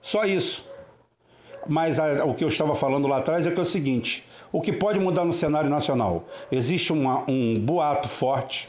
Só 0.00 0.24
isso. 0.24 0.66
Mas 1.66 1.98
a, 1.98 2.24
o 2.24 2.34
que 2.34 2.44
eu 2.44 2.48
estava 2.48 2.74
falando 2.74 3.08
lá 3.08 3.18
atrás 3.18 3.46
é 3.46 3.50
que 3.50 3.58
é 3.58 3.62
o 3.62 3.66
seguinte: 3.66 4.26
o 4.52 4.60
que 4.60 4.72
pode 4.72 4.98
mudar 4.98 5.24
no 5.24 5.32
cenário 5.32 5.70
nacional? 5.70 6.24
Existe 6.50 6.92
uma, 6.92 7.24
um 7.28 7.58
boato 7.58 8.08
forte, 8.08 8.68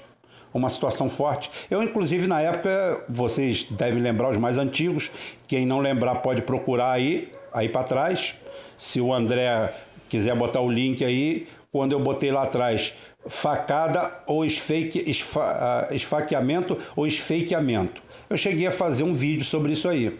uma 0.53 0.69
situação 0.69 1.09
forte. 1.09 1.49
Eu, 1.69 1.83
inclusive, 1.83 2.27
na 2.27 2.41
época, 2.41 3.03
vocês 3.09 3.65
devem 3.65 4.01
lembrar 4.01 4.29
os 4.29 4.37
mais 4.37 4.57
antigos, 4.57 5.11
quem 5.47 5.65
não 5.65 5.79
lembrar 5.79 6.15
pode 6.15 6.41
procurar 6.43 6.91
aí, 6.91 7.31
aí 7.55 7.69
para 7.69 7.83
trás. 7.83 8.35
Se 8.77 9.01
o 9.01 9.13
André 9.13 9.73
quiser 10.07 10.35
botar 10.35 10.61
o 10.61 10.69
link 10.69 11.03
aí, 11.03 11.47
quando 11.71 11.93
eu 11.93 11.99
botei 11.99 12.31
lá 12.31 12.43
atrás, 12.43 12.93
facada 13.27 14.19
ou 14.27 14.45
esfaque, 14.45 15.03
esfa, 15.07 15.41
ah, 15.89 15.95
esfaqueamento 15.95 16.77
ou 16.95 17.07
esfaqueamento. 17.07 18.03
Eu 18.29 18.37
cheguei 18.37 18.67
a 18.67 18.71
fazer 18.71 19.03
um 19.03 19.13
vídeo 19.13 19.43
sobre 19.43 19.73
isso 19.73 19.89
aí 19.89 20.19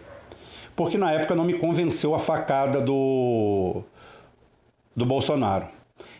porque 0.76 0.98
na 0.98 1.10
época 1.10 1.34
não 1.34 1.44
me 1.44 1.54
convenceu 1.54 2.14
a 2.14 2.20
facada 2.20 2.80
do, 2.82 3.82
do 4.94 5.06
Bolsonaro. 5.06 5.66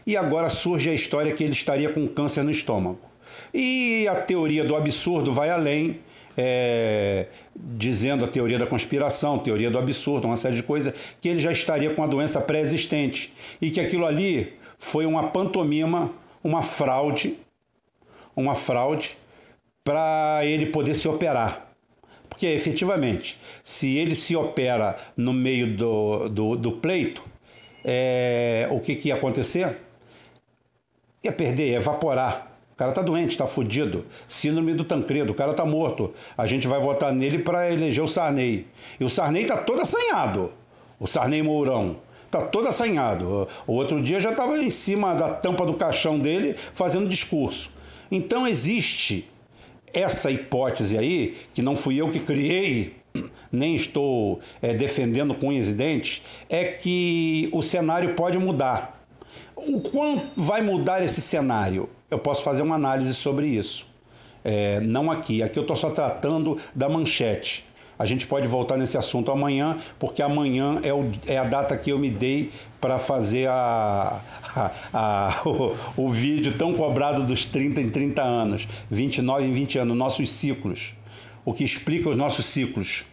E 0.06 0.16
agora 0.16 0.48
surge 0.48 0.88
a 0.88 0.94
história 0.94 1.32
que 1.32 1.44
ele 1.44 1.52
estaria 1.52 1.90
com 1.90 2.08
câncer 2.08 2.42
no 2.42 2.50
estômago. 2.50 3.00
E 3.52 4.08
a 4.08 4.14
teoria 4.14 4.64
do 4.64 4.74
absurdo 4.74 5.32
vai 5.32 5.50
além, 5.50 6.00
é, 6.36 7.26
dizendo 7.54 8.24
a 8.24 8.28
teoria 8.28 8.58
da 8.58 8.66
conspiração, 8.66 9.38
teoria 9.38 9.70
do 9.70 9.78
absurdo, 9.78 10.26
uma 10.26 10.36
série 10.36 10.56
de 10.56 10.62
coisas, 10.62 10.92
que 11.20 11.28
ele 11.28 11.38
já 11.38 11.50
estaria 11.50 11.90
com 11.90 12.02
a 12.02 12.06
doença 12.06 12.40
pré-existente 12.40 13.32
e 13.60 13.70
que 13.70 13.80
aquilo 13.80 14.04
ali 14.04 14.54
foi 14.78 15.06
uma 15.06 15.28
pantomima, 15.28 16.12
uma 16.44 16.62
fraude, 16.62 17.38
uma 18.34 18.54
fraude 18.54 19.16
para 19.82 20.40
ele 20.42 20.66
poder 20.66 20.94
se 20.94 21.08
operar. 21.08 21.66
Porque 22.28 22.46
efetivamente, 22.46 23.38
se 23.64 23.96
ele 23.96 24.14
se 24.14 24.36
opera 24.36 24.96
no 25.16 25.32
meio 25.32 25.74
do, 25.74 26.28
do, 26.28 26.56
do 26.56 26.72
pleito, 26.72 27.24
é, 27.84 28.68
o 28.70 28.80
que, 28.80 28.96
que 28.96 29.08
ia 29.08 29.14
acontecer? 29.14 29.76
Ia 31.22 31.32
perder, 31.32 31.68
ia 31.70 31.76
evaporar. 31.76 32.55
O 32.76 32.78
cara 32.78 32.92
tá 32.92 33.00
doente, 33.00 33.38
tá 33.38 33.46
fudido. 33.46 34.04
Síndrome 34.28 34.74
do 34.74 34.84
Tancredo, 34.84 35.32
o 35.32 35.34
cara 35.34 35.54
tá 35.54 35.64
morto. 35.64 36.12
A 36.36 36.46
gente 36.46 36.68
vai 36.68 36.78
votar 36.78 37.10
nele 37.10 37.38
para 37.38 37.72
eleger 37.72 38.04
o 38.04 38.06
Sarney. 38.06 38.66
E 39.00 39.04
o 39.04 39.08
Sarney 39.08 39.46
tá 39.46 39.56
todo 39.56 39.80
assanhado. 39.80 40.52
O 41.00 41.06
Sarney 41.06 41.42
Mourão. 41.42 41.96
Tá 42.30 42.42
todo 42.42 42.68
assanhado. 42.68 43.48
O 43.66 43.72
outro 43.72 44.02
dia 44.02 44.20
já 44.20 44.28
estava 44.30 44.58
em 44.58 44.70
cima 44.70 45.14
da 45.14 45.30
tampa 45.30 45.64
do 45.64 45.72
caixão 45.72 46.18
dele 46.18 46.54
fazendo 46.74 47.08
discurso. 47.08 47.72
Então 48.10 48.46
existe 48.46 49.26
essa 49.94 50.30
hipótese 50.30 50.98
aí, 50.98 51.34
que 51.54 51.62
não 51.62 51.76
fui 51.76 51.98
eu 51.98 52.10
que 52.10 52.20
criei, 52.20 52.94
nem 53.50 53.74
estou 53.74 54.38
é, 54.60 54.74
defendendo 54.74 55.34
com 55.34 55.50
e 55.50 55.62
dentes, 55.72 56.20
é 56.46 56.64
que 56.64 57.48
o 57.52 57.62
cenário 57.62 58.12
pode 58.12 58.36
mudar. 58.36 59.02
O 59.56 59.80
quanto 59.80 60.26
vai 60.36 60.60
mudar 60.60 61.02
esse 61.02 61.22
cenário? 61.22 61.95
Eu 62.10 62.18
posso 62.18 62.42
fazer 62.42 62.62
uma 62.62 62.76
análise 62.76 63.14
sobre 63.14 63.46
isso. 63.46 63.88
É, 64.44 64.80
não 64.80 65.10
aqui, 65.10 65.42
aqui 65.42 65.58
eu 65.58 65.62
estou 65.62 65.74
só 65.74 65.90
tratando 65.90 66.56
da 66.74 66.88
manchete. 66.88 67.64
A 67.98 68.04
gente 68.04 68.26
pode 68.26 68.46
voltar 68.46 68.76
nesse 68.76 68.98
assunto 68.98 69.30
amanhã, 69.30 69.76
porque 69.98 70.22
amanhã 70.22 70.78
é, 70.82 70.92
o, 70.92 71.10
é 71.26 71.38
a 71.38 71.44
data 71.44 71.76
que 71.76 71.90
eu 71.90 71.98
me 71.98 72.10
dei 72.10 72.50
para 72.80 73.00
fazer 73.00 73.48
a, 73.48 74.22
a, 74.54 74.70
a 74.92 75.42
o, 75.48 75.74
o, 75.96 76.12
vídeo 76.12 76.56
tão 76.58 76.74
cobrado 76.74 77.24
dos 77.24 77.46
30 77.46 77.80
em 77.80 77.90
30 77.90 78.22
anos, 78.22 78.68
29 78.90 79.46
em 79.46 79.52
20 79.52 79.78
anos, 79.78 79.96
nossos 79.96 80.30
ciclos. 80.30 80.94
O 81.44 81.54
que 81.54 81.64
explica 81.64 82.10
os 82.10 82.16
nossos 82.16 82.44
ciclos. 82.44 83.06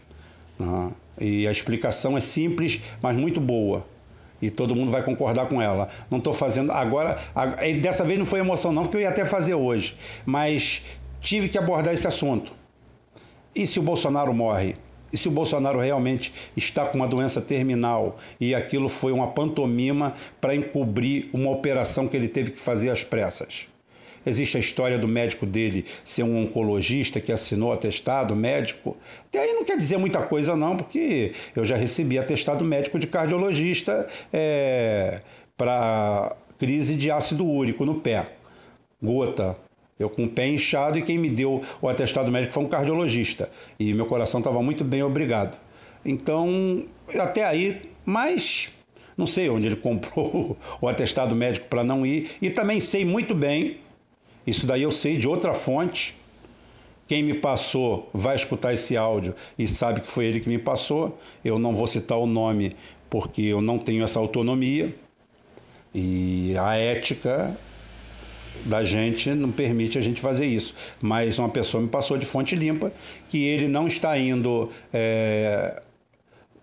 Né? 0.59 0.91
E 1.19 1.47
a 1.47 1.51
explicação 1.51 2.17
é 2.17 2.21
simples, 2.21 2.81
mas 3.01 3.15
muito 3.15 3.39
boa. 3.39 3.85
E 4.43 4.49
todo 4.49 4.75
mundo 4.75 4.91
vai 4.91 5.01
concordar 5.01 5.47
com 5.47 5.61
ela. 5.61 5.87
Não 6.11 6.17
estou 6.17 6.33
fazendo. 6.33 6.73
Agora, 6.73 7.17
dessa 7.81 8.03
vez 8.03 8.19
não 8.19 8.25
foi 8.25 8.41
emoção, 8.41 8.73
não, 8.73 8.83
porque 8.83 8.97
eu 8.97 9.01
ia 9.01 9.09
até 9.09 9.23
fazer 9.23 9.53
hoje. 9.53 9.95
Mas 10.25 10.81
tive 11.21 11.47
que 11.47 11.57
abordar 11.57 11.93
esse 11.93 12.05
assunto 12.05 12.51
e 13.55 13.65
se 13.65 13.79
o 13.79 13.83
Bolsonaro 13.83 14.33
morre? 14.33 14.75
E 15.13 15.17
se 15.17 15.27
o 15.29 15.31
Bolsonaro 15.31 15.79
realmente 15.79 16.33
está 16.57 16.85
com 16.87 16.97
uma 16.97 17.07
doença 17.07 17.39
terminal 17.39 18.17
e 18.37 18.53
aquilo 18.53 18.89
foi 18.89 19.13
uma 19.13 19.27
pantomima 19.27 20.13
para 20.41 20.55
encobrir 20.55 21.29
uma 21.31 21.51
operação 21.51 22.07
que 22.07 22.17
ele 22.17 22.27
teve 22.27 22.51
que 22.51 22.57
fazer 22.57 22.89
às 22.89 23.03
pressas? 23.03 23.67
Existe 24.25 24.57
a 24.57 24.59
história 24.59 24.97
do 24.97 25.07
médico 25.07 25.45
dele 25.45 25.85
ser 26.03 26.23
um 26.23 26.37
oncologista 26.43 27.19
que 27.19 27.31
assinou 27.31 27.71
atestado 27.71 28.35
médico. 28.35 28.97
Até 29.27 29.39
aí 29.39 29.53
não 29.53 29.63
quer 29.63 29.77
dizer 29.77 29.97
muita 29.97 30.21
coisa, 30.21 30.55
não, 30.55 30.77
porque 30.77 31.31
eu 31.55 31.65
já 31.65 31.75
recebi 31.75 32.17
atestado 32.17 32.63
médico 32.63 32.97
de 32.97 33.07
cardiologista 33.07 34.07
é, 34.31 35.21
para 35.57 36.35
crise 36.57 36.95
de 36.95 37.11
ácido 37.11 37.45
úrico 37.45 37.85
no 37.85 37.95
pé. 37.95 38.27
Gota, 39.01 39.57
eu 39.99 40.09
com 40.09 40.23
o 40.23 40.29
pé 40.29 40.47
inchado 40.47 40.97
e 40.97 41.01
quem 41.01 41.17
me 41.17 41.29
deu 41.29 41.61
o 41.81 41.87
atestado 41.87 42.31
médico 42.31 42.53
foi 42.53 42.63
um 42.63 42.67
cardiologista. 42.67 43.49
E 43.79 43.93
meu 43.93 44.05
coração 44.05 44.39
estava 44.39 44.61
muito 44.61 44.83
bem, 44.83 45.03
obrigado. 45.03 45.57
Então, 46.05 46.85
até 47.19 47.45
aí, 47.45 47.81
mas 48.05 48.71
não 49.17 49.25
sei 49.25 49.49
onde 49.49 49.67
ele 49.67 49.75
comprou 49.77 50.57
o 50.81 50.87
atestado 50.87 51.35
médico 51.35 51.67
para 51.67 51.83
não 51.83 52.05
ir. 52.05 52.31
E 52.41 52.49
também 52.49 52.79
sei 52.79 53.05
muito 53.05 53.33
bem, 53.33 53.77
isso 54.45 54.65
daí 54.65 54.83
eu 54.83 54.91
sei 54.91 55.17
de 55.17 55.27
outra 55.27 55.53
fonte. 55.53 56.15
Quem 57.07 57.21
me 57.21 57.33
passou 57.33 58.09
vai 58.13 58.35
escutar 58.35 58.73
esse 58.73 58.95
áudio 58.95 59.35
e 59.57 59.67
sabe 59.67 60.01
que 60.01 60.07
foi 60.07 60.25
ele 60.25 60.39
que 60.39 60.49
me 60.49 60.57
passou. 60.57 61.17
Eu 61.43 61.59
não 61.59 61.75
vou 61.75 61.87
citar 61.87 62.17
o 62.17 62.25
nome 62.25 62.75
porque 63.09 63.41
eu 63.41 63.61
não 63.61 63.77
tenho 63.77 64.03
essa 64.03 64.19
autonomia. 64.19 64.95
E 65.93 66.55
a 66.57 66.75
ética 66.75 67.57
da 68.65 68.83
gente 68.83 69.29
não 69.31 69.51
permite 69.51 69.97
a 69.97 70.01
gente 70.01 70.21
fazer 70.21 70.45
isso. 70.45 70.73
Mas 71.01 71.37
uma 71.39 71.49
pessoa 71.49 71.81
me 71.81 71.89
passou 71.89 72.17
de 72.17 72.25
fonte 72.25 72.55
limpa 72.55 72.91
que 73.29 73.43
ele 73.43 73.67
não 73.67 73.87
está 73.87 74.17
indo 74.17 74.69
é, 74.91 75.81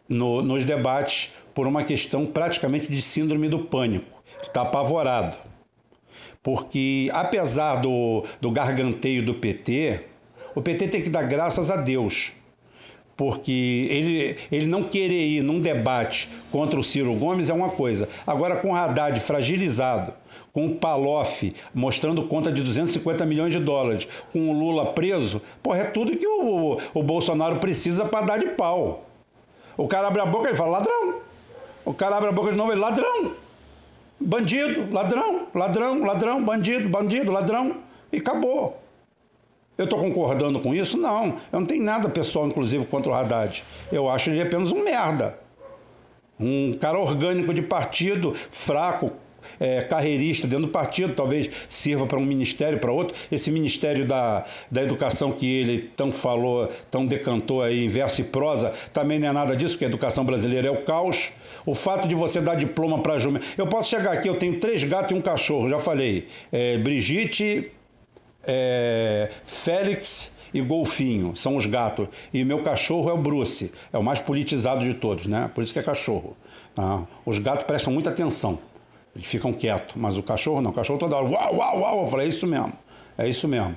no, 0.09 0.43
nos 0.43 0.65
debates 0.65 1.33
por 1.55 1.67
uma 1.67 1.85
questão 1.85 2.27
praticamente 2.27 2.91
de 2.91 3.01
síndrome 3.01 3.49
do 3.49 3.61
pânico. 3.61 4.23
Está 4.43 4.63
apavorado. 4.63 5.50
Porque, 6.43 7.11
apesar 7.13 7.77
do, 7.77 8.25
do 8.41 8.51
garganteio 8.51 9.25
do 9.25 9.35
PT, 9.35 10.05
o 10.55 10.63
PT 10.63 10.89
tem 10.89 11.03
que 11.03 11.11
dar 11.11 11.23
graças 11.23 11.71
a 11.71 11.77
Deus 11.77 12.33
porque 13.21 13.87
ele, 13.91 14.35
ele 14.51 14.67
não 14.67 14.85
querer 14.85 15.27
ir 15.27 15.43
num 15.43 15.61
debate 15.61 16.27
contra 16.51 16.81
o 16.81 16.83
Ciro 16.83 17.15
Gomes 17.15 17.51
é 17.51 17.53
uma 17.53 17.69
coisa. 17.69 18.09
Agora, 18.27 18.57
com 18.57 18.71
o 18.71 18.75
Haddad 18.75 19.21
fragilizado, 19.21 20.15
com 20.55 20.69
o 20.69 20.77
Paloff 20.77 21.53
mostrando 21.75 22.27
conta 22.27 22.51
de 22.51 22.63
250 22.63 23.27
milhões 23.27 23.53
de 23.53 23.61
dólares, 23.61 24.09
com 24.33 24.49
o 24.49 24.59
Lula 24.59 24.95
preso, 24.95 25.43
porra, 25.63 25.81
é 25.81 25.85
tudo 25.85 26.17
que 26.17 26.27
o, 26.27 26.79
o 26.95 27.03
Bolsonaro 27.03 27.57
precisa 27.57 28.07
para 28.07 28.25
dar 28.25 28.39
de 28.39 28.47
pau. 28.53 29.05
O 29.77 29.87
cara 29.87 30.07
abre 30.07 30.23
a 30.23 30.27
boca 30.27 30.51
e 30.51 30.57
fala 30.57 30.79
ladrão. 30.79 31.17
O 31.85 31.93
cara 31.93 32.17
abre 32.17 32.31
a 32.31 32.33
boca 32.33 32.51
de 32.53 32.57
novo 32.57 32.73
e 32.73 32.77
ladrão. 32.77 33.33
Bandido, 34.21 34.93
ladrão, 34.93 35.47
ladrão, 35.55 36.05
ladrão, 36.05 36.45
bandido, 36.45 36.89
bandido, 36.89 37.33
ladrão. 37.33 37.77
E 38.13 38.19
acabou. 38.19 38.81
Eu 39.79 39.85
estou 39.85 39.99
concordando 39.99 40.61
com 40.61 40.75
isso? 40.75 40.99
Não. 40.99 41.37
Eu 41.51 41.61
não 41.61 41.67
tenho 41.67 41.83
nada 41.83 42.09
pessoal, 42.09 42.47
inclusive, 42.47 42.85
contra 42.85 43.11
o 43.11 43.15
Haddad. 43.15 43.65
Eu 43.91 44.11
acho 44.11 44.31
ele 44.31 44.43
apenas 44.43 44.71
um 44.71 44.85
merda. 44.85 45.39
Um 46.39 46.77
cara 46.79 46.99
orgânico 46.99 47.55
de 47.55 47.63
partido, 47.63 48.35
fraco, 48.35 49.13
é, 49.59 49.83
carreirista 49.83 50.47
dentro 50.47 50.67
do 50.67 50.73
partido, 50.73 51.15
talvez 51.15 51.51
sirva 51.69 52.07
para 52.07 52.19
um 52.19 52.25
ministério, 52.25 52.79
para 52.79 52.93
outro. 52.93 53.17
Esse 53.31 53.51
ministério 53.51 54.07
da, 54.07 54.45
da 54.71 54.83
educação 54.83 55.33
que 55.33 55.47
ele 55.47 55.91
tão 55.97 56.13
falou, 56.13 56.69
tão 56.91 57.07
decantou 57.07 57.63
aí 57.63 57.85
em 57.85 57.89
verso 57.89 58.21
e 58.21 58.25
prosa, 58.25 58.73
também 58.93 59.19
não 59.19 59.29
é 59.29 59.33
nada 59.33 59.57
disso, 59.57 59.75
porque 59.75 59.85
a 59.85 59.89
educação 59.89 60.25
brasileira 60.25 60.69
é 60.69 60.71
o 60.71 60.83
caos. 60.85 61.33
O 61.67 61.75
fato 61.75 62.09
de 62.09 62.15
você 62.15 62.41
dar 62.41 62.55
diploma 62.55 63.01
para 63.01 63.19
jumento. 63.19 63.47
Eu 63.57 63.67
posso 63.67 63.91
chegar 63.91 64.13
aqui, 64.13 64.29
eu 64.29 64.37
tenho 64.37 64.59
três 64.59 64.83
gatos 64.85 65.13
e 65.13 65.15
um 65.15 65.21
cachorro, 65.21 65.69
já 65.69 65.79
falei. 65.79 66.27
É, 66.51 66.79
Brigitte, 66.79 67.71
é, 68.47 69.29
Félix 69.45 70.33
e 70.53 70.61
Golfinho, 70.61 71.35
são 71.37 71.57
os 71.57 71.67
gatos. 71.67 72.09
E 72.33 72.45
meu 72.45 72.63
cachorro 72.63 73.09
é 73.11 73.13
o 73.13 73.19
Bruce, 73.19 73.73
é 73.93 73.99
o 73.99 74.03
mais 74.03 74.21
politizado 74.21 74.85
de 74.85 74.95
todos, 74.95 75.27
né? 75.27 75.51
Por 75.55 75.63
isso 75.63 75.73
que 75.73 75.79
é 75.79 75.83
cachorro. 75.83 76.37
Ah, 76.77 77.05
os 77.25 77.39
gatos 77.39 77.65
prestam 77.65 77.93
muita 77.93 78.11
atenção, 78.11 78.59
eles 79.15 79.27
ficam 79.27 79.53
quietos, 79.53 79.97
mas 79.97 80.17
o 80.17 80.23
cachorro 80.23 80.61
não. 80.61 80.71
O 80.71 80.75
cachorro 80.75 80.99
toda 80.99 81.17
hora, 81.17 81.27
uau, 81.27 81.57
uau, 81.57 81.81
uau. 81.81 82.03
Eu 82.03 82.09
falei, 82.09 82.27
é 82.27 82.29
isso 82.29 82.47
mesmo, 82.47 82.73
é 83.19 83.29
isso 83.29 83.49
mesmo. 83.49 83.77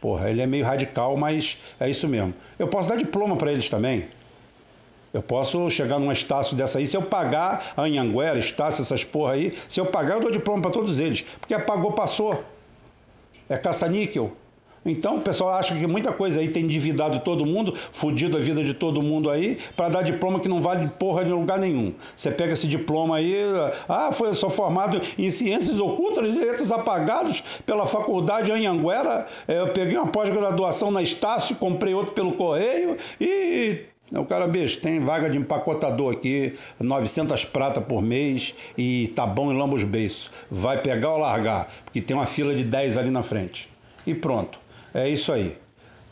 Porra, 0.00 0.30
ele 0.30 0.42
é 0.42 0.46
meio 0.46 0.64
radical, 0.64 1.16
mas 1.16 1.58
é 1.80 1.88
isso 1.88 2.06
mesmo. 2.06 2.34
Eu 2.58 2.68
posso 2.68 2.90
dar 2.90 2.96
diploma 2.96 3.36
para 3.36 3.50
eles 3.50 3.68
também. 3.68 4.06
Eu 5.12 5.22
posso 5.22 5.70
chegar 5.70 5.98
numa 5.98 6.12
Estácio 6.12 6.56
dessa 6.56 6.78
aí, 6.78 6.86
se 6.86 6.96
eu 6.96 7.02
pagar 7.02 7.72
a 7.76 7.82
Anhanguera, 7.82 8.38
Estácio, 8.38 8.82
essas 8.82 9.04
porra 9.04 9.34
aí, 9.34 9.56
se 9.68 9.80
eu 9.80 9.86
pagar, 9.86 10.14
eu 10.14 10.20
dou 10.20 10.30
diploma 10.30 10.60
para 10.60 10.72
todos 10.72 10.98
eles. 10.98 11.22
Porque 11.22 11.56
pagou, 11.60 11.92
passou 11.92 12.44
é 13.48 13.56
caça-níquel. 13.56 14.32
Então 14.84 15.16
o 15.16 15.20
pessoal 15.20 15.50
acha 15.54 15.74
que 15.74 15.86
muita 15.86 16.12
coisa 16.12 16.40
aí 16.40 16.48
tem 16.48 16.64
endividado 16.64 17.20
todo 17.20 17.46
mundo, 17.46 17.74
fudido 17.74 18.36
a 18.36 18.40
vida 18.40 18.62
de 18.62 18.74
todo 18.74 19.02
mundo 19.02 19.30
aí, 19.30 19.58
para 19.76 19.88
dar 19.88 20.02
diploma 20.02 20.40
que 20.40 20.48
não 20.48 20.60
vale 20.60 20.88
porra 20.98 21.24
de 21.24 21.30
lugar 21.30 21.58
nenhum. 21.58 21.94
Você 22.16 22.30
pega 22.30 22.52
esse 22.52 22.66
diploma 22.66 23.16
aí, 23.16 23.34
ah, 23.88 24.10
foi 24.12 24.32
só 24.34 24.50
formado 24.50 25.00
em 25.18 25.30
ciências 25.30 25.80
ocultas, 25.80 26.32
direitos 26.32 26.70
apagados 26.70 27.42
pela 27.64 27.86
faculdade 27.86 28.52
Anhanguera, 28.52 29.26
é, 29.48 29.60
eu 29.60 29.68
peguei 29.68 29.96
uma 29.96 30.06
pós-graduação 30.06 30.90
na 30.90 31.02
Estácio, 31.02 31.56
comprei 31.56 31.94
outro 31.94 32.12
pelo 32.12 32.32
correio 32.32 32.96
e 33.20 33.80
o 34.12 34.24
cara, 34.24 34.46
bicho, 34.46 34.80
tem 34.80 35.00
vaga 35.00 35.30
de 35.30 35.38
empacotador 35.38 36.12
aqui, 36.12 36.54
900 36.78 37.44
prata 37.46 37.80
por 37.80 38.02
mês 38.02 38.54
e 38.76 39.08
tá 39.08 39.26
bom 39.26 39.50
em 39.50 39.56
lamba 39.56 39.74
os 39.74 39.84
beiços. 39.84 40.30
Vai 40.50 40.80
pegar 40.80 41.12
ou 41.12 41.18
largar, 41.18 41.68
porque 41.84 42.00
tem 42.00 42.16
uma 42.16 42.26
fila 42.26 42.54
de 42.54 42.64
10 42.64 42.98
ali 42.98 43.10
na 43.10 43.22
frente. 43.22 43.68
E 44.06 44.14
pronto, 44.14 44.60
é 44.94 45.08
isso 45.08 45.32
aí. 45.32 45.58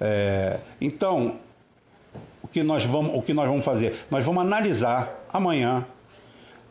É, 0.00 0.58
então, 0.80 1.36
o 2.42 2.48
que, 2.48 2.62
nós 2.62 2.84
vamos, 2.84 3.16
o 3.16 3.22
que 3.22 3.32
nós 3.32 3.48
vamos 3.48 3.64
fazer? 3.64 3.94
Nós 4.10 4.24
vamos 4.26 4.42
analisar 4.42 5.24
amanhã 5.32 5.86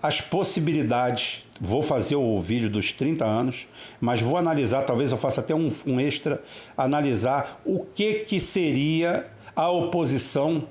as 0.04 0.20
possibilidades. 0.20 1.46
Vou 1.60 1.82
fazer 1.82 2.16
o 2.16 2.40
vídeo 2.42 2.70
dos 2.70 2.92
30 2.92 3.24
anos, 3.24 3.68
mas 4.00 4.20
vou 4.20 4.36
analisar, 4.36 4.84
talvez 4.84 5.12
eu 5.12 5.18
faça 5.18 5.42
até 5.42 5.54
um, 5.56 5.70
um 5.86 6.00
extra, 6.00 6.42
analisar 6.76 7.62
o 7.64 7.86
que, 7.86 8.16
que 8.26 8.40
seria 8.40 9.28
a 9.56 9.70
oposição 9.70 10.68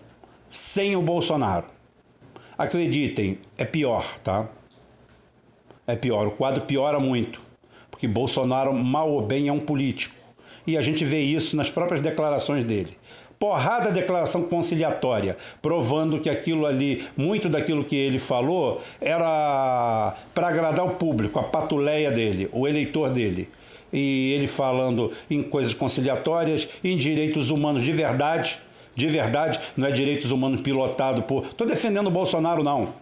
sem 0.48 0.96
o 0.96 1.02
Bolsonaro. 1.02 1.68
Acreditem, 2.58 3.38
é 3.56 3.64
pior, 3.64 4.04
tá? 4.18 4.48
É 5.86 5.96
pior, 5.96 6.26
o 6.26 6.32
quadro 6.32 6.64
piora 6.64 7.00
muito, 7.00 7.40
porque 7.90 8.06
Bolsonaro, 8.06 8.74
mal 8.74 9.10
ou 9.10 9.22
bem, 9.22 9.48
é 9.48 9.52
um 9.52 9.60
político. 9.60 10.19
E 10.66 10.76
a 10.76 10.82
gente 10.82 11.04
vê 11.04 11.20
isso 11.20 11.56
nas 11.56 11.70
próprias 11.70 12.00
declarações 12.00 12.64
dele. 12.64 12.90
Porrada 13.38 13.90
declaração 13.90 14.42
conciliatória, 14.42 15.36
provando 15.62 16.20
que 16.20 16.28
aquilo 16.28 16.66
ali, 16.66 17.02
muito 17.16 17.48
daquilo 17.48 17.84
que 17.84 17.96
ele 17.96 18.18
falou, 18.18 18.82
era 19.00 20.14
para 20.34 20.48
agradar 20.48 20.84
o 20.84 20.90
público, 20.96 21.38
a 21.38 21.42
patuleia 21.44 22.10
dele, 22.10 22.50
o 22.52 22.68
eleitor 22.68 23.08
dele 23.08 23.48
e 23.92 24.32
ele 24.32 24.46
falando 24.46 25.10
em 25.28 25.42
coisas 25.42 25.74
conciliatórias, 25.74 26.68
em 26.82 26.96
direitos 26.96 27.50
humanos 27.50 27.82
de 27.82 27.92
verdade, 27.92 28.58
de 28.94 29.06
verdade, 29.06 29.58
não 29.76 29.88
é 29.88 29.90
direitos 29.90 30.30
humanos 30.30 30.60
pilotado 30.60 31.22
por. 31.22 31.44
Estou 31.44 31.66
defendendo 31.66 32.08
o 32.08 32.10
Bolsonaro, 32.10 32.62
não. 32.62 32.92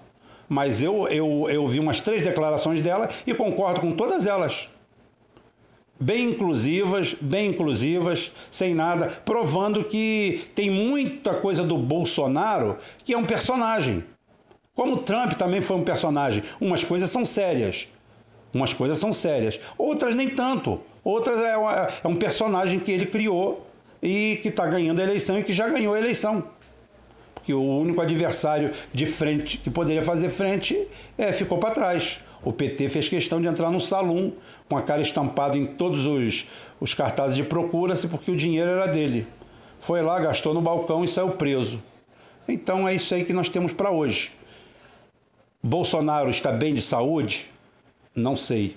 Mas 0.49 0.83
eu, 0.83 1.09
eu, 1.09 1.49
eu 1.51 1.66
vi 1.66 1.79
umas 1.79 2.01
três 2.01 2.23
declarações 2.23 2.81
dela 2.81 3.09
e 3.27 3.35
concordo 3.35 3.81
com 3.81 3.92
todas 3.92 4.27
elas. 4.27 4.68
Bem 6.00 6.30
inclusivas, 6.30 7.14
bem 7.20 7.50
inclusivas, 7.50 8.30
sem 8.50 8.72
nada, 8.72 9.06
provando 9.24 9.82
que 9.82 10.44
tem 10.54 10.70
muita 10.70 11.34
coisa 11.34 11.64
do 11.64 11.76
Bolsonaro 11.76 12.78
que 13.04 13.12
é 13.12 13.18
um 13.18 13.24
personagem. 13.24 14.04
Como 14.74 14.98
Trump 14.98 15.32
também 15.32 15.61
foi 15.61 15.76
um 15.76 15.82
personagem. 15.82 16.44
Umas 16.61 16.84
coisas 16.84 17.11
são 17.11 17.24
sérias. 17.24 17.88
Umas 18.54 18.72
coisas 18.72 18.96
são 18.98 19.12
sérias. 19.12 19.58
Outras 19.76 20.14
nem 20.14 20.30
tanto. 20.30 20.80
Outras 21.02 21.40
é, 21.40 21.54
é 22.04 22.06
um 22.06 22.14
personagem 22.14 22.78
que 22.78 22.92
ele 22.92 23.06
criou 23.06 23.66
e 24.00 24.38
que 24.40 24.48
está 24.48 24.66
ganhando 24.66 25.00
a 25.00 25.02
eleição 25.02 25.37
e 25.37 25.42
que 25.42 25.52
já 25.52 25.68
ganhou 25.68 25.94
a 25.94 25.98
eleição. 25.98 26.44
Que 27.48 27.54
o 27.54 27.62
único 27.62 28.02
adversário 28.02 28.70
de 28.92 29.06
frente 29.06 29.56
que 29.56 29.70
poderia 29.70 30.02
fazer 30.02 30.28
frente 30.28 30.87
é, 31.16 31.32
ficou 31.32 31.56
para 31.56 31.70
trás. 31.70 32.20
O 32.44 32.52
PT 32.52 32.90
fez 32.90 33.08
questão 33.08 33.40
de 33.40 33.46
entrar 33.46 33.70
no 33.70 33.80
salão 33.80 34.34
com 34.68 34.76
a 34.76 34.82
cara 34.82 35.00
estampada 35.00 35.56
em 35.56 35.64
todos 35.64 36.04
os, 36.04 36.46
os 36.78 36.92
cartazes 36.92 37.38
de 37.38 37.42
procura-se 37.42 38.06
porque 38.06 38.30
o 38.30 38.37
dinheiro 38.37 38.68
era 38.68 38.87
dele. 38.87 39.26
Foi 39.80 40.02
lá, 40.02 40.20
gastou 40.20 40.52
no 40.52 40.61
balcão 40.61 41.02
e 41.02 41.08
saiu 41.08 41.30
preso. 41.30 41.82
Então 42.46 42.87
é 42.87 42.94
isso 42.94 43.14
aí 43.14 43.24
que 43.24 43.32
nós 43.32 43.48
temos 43.48 43.72
para 43.72 43.90
hoje. 43.90 44.30
Bolsonaro 45.62 46.28
está 46.28 46.52
bem 46.52 46.74
de 46.74 46.82
saúde? 46.82 47.48
Não 48.14 48.37
sei. 48.37 48.76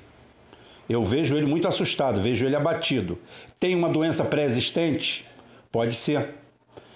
Eu 0.88 1.04
vejo 1.04 1.36
ele 1.36 1.46
muito 1.46 1.68
assustado, 1.68 2.22
vejo 2.22 2.46
ele 2.46 2.56
abatido. 2.56 3.20
Tem 3.60 3.76
uma 3.76 3.90
doença 3.90 4.24
pré-existente? 4.24 5.28
Pode 5.70 5.94
ser. 5.94 6.36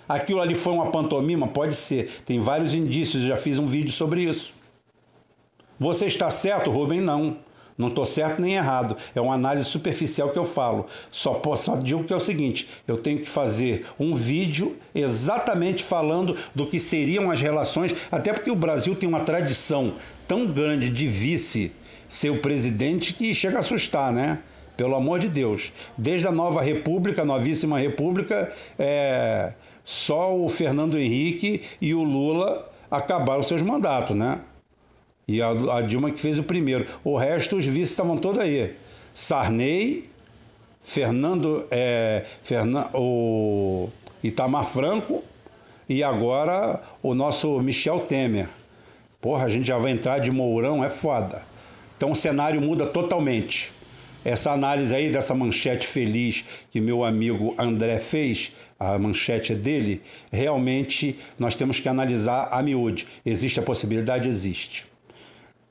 Aquilo 0.08 0.42
ali 0.42 0.56
foi 0.56 0.74
uma 0.74 0.92
pantomima? 0.92 1.48
Pode 1.48 1.76
ser. 1.76 2.22
Tem 2.26 2.42
vários 2.42 2.74
indícios, 2.74 3.24
já 3.24 3.38
fiz 3.38 3.58
um 3.58 3.66
vídeo 3.66 3.92
sobre 3.92 4.24
isso. 4.24 4.54
Você 5.80 6.06
está 6.06 6.30
certo, 6.30 6.72
Rubem? 6.72 7.02
Não. 7.02 7.38
Não 7.78 7.90
estou 7.90 8.06
certo 8.06 8.42
nem 8.42 8.54
errado. 8.54 8.96
É 9.14 9.20
uma 9.20 9.34
análise 9.34 9.66
superficial 9.66 10.30
que 10.30 10.40
eu 10.40 10.46
falo. 10.46 10.86
Só, 11.12 11.34
posso, 11.34 11.66
só 11.66 11.76
digo 11.76 12.06
que 12.06 12.14
é 12.14 12.16
o 12.16 12.22
seguinte: 12.22 12.68
eu 12.88 12.98
tenho 12.98 13.20
que 13.20 13.30
fazer 13.30 13.86
um 14.00 14.16
vídeo 14.16 14.78
exatamente 14.94 15.84
falando 15.84 16.38
do 16.54 16.66
que 16.66 16.80
seriam 16.80 17.30
as 17.30 17.42
relações, 17.42 17.94
até 18.10 18.32
porque 18.32 18.50
o 18.50 18.56
Brasil 18.56 18.96
tem 18.96 19.10
uma 19.10 19.20
tradição 19.22 19.96
tão 20.26 20.48
grande 20.48 20.90
de 20.90 21.08
vice 21.08 21.72
ser 22.08 22.30
o 22.30 22.40
presidente 22.40 23.14
que 23.14 23.36
chega 23.36 23.58
a 23.58 23.60
assustar, 23.60 24.12
né? 24.12 24.40
Pelo 24.78 24.96
amor 24.96 25.20
de 25.20 25.28
Deus. 25.28 25.74
Desde 25.98 26.28
a 26.28 26.32
nova 26.32 26.62
república, 26.62 27.24
a 27.24 27.26
novíssima 27.26 27.80
república, 27.80 28.52
é, 28.78 29.54
só 29.86 30.36
o 30.36 30.50
Fernando 30.50 30.98
Henrique 30.98 31.62
e 31.80 31.94
o 31.94 32.04
Lula 32.04 32.68
acabaram 32.90 33.44
seus 33.44 33.62
mandatos, 33.62 34.16
né? 34.18 34.42
E 35.28 35.42
a, 35.42 35.50
a 35.50 35.82
Dilma 35.82 36.12
que 36.12 36.20
fez 36.20 36.40
o 36.40 36.44
primeiro. 36.44 36.86
O 37.04 37.16
resto, 37.16 37.56
os 37.56 37.66
vices 37.66 37.92
estavam 37.92 38.18
todos 38.18 38.42
aí. 38.42 38.76
Sarney, 39.14 40.10
Fernando, 40.82 41.66
é, 41.70 42.26
Fernan, 42.44 42.90
o 42.94 43.90
Itamar 44.24 44.68
Franco 44.68 45.24
e 45.88 46.04
agora 46.04 46.82
o 47.02 47.14
nosso 47.14 47.60
Michel 47.62 48.02
Temer. 48.02 48.50
Porra, 49.22 49.46
a 49.46 49.50
gente 49.50 49.68
já 49.68 49.78
vai 49.78 49.92
entrar 49.92 50.20
de 50.20 50.32
Mourão, 50.32 50.84
é 50.84 50.90
foda. 50.90 51.44
Então 51.96 52.12
o 52.12 52.16
cenário 52.16 52.62
muda 52.62 52.86
totalmente. 52.86 53.72
Essa 54.26 54.52
análise 54.52 54.94
aí 54.94 55.12
dessa 55.12 55.36
manchete 55.36 55.86
feliz 55.86 56.44
que 56.72 56.82
meu 56.82 57.06
amigo 57.06 57.54
André 57.60 58.00
fez, 58.00 58.54
a 58.80 58.98
manchete 58.98 59.54
é 59.54 59.56
dele, 59.56 60.02
realmente 60.32 61.16
nós 61.38 61.54
temos 61.54 61.80
que 61.80 61.88
analisar 61.88 62.50
a 62.52 62.64
miúde. 62.64 63.06
Existe 63.24 63.60
a 63.60 63.64
possibilidade? 63.64 64.28
Existe. 64.28 64.88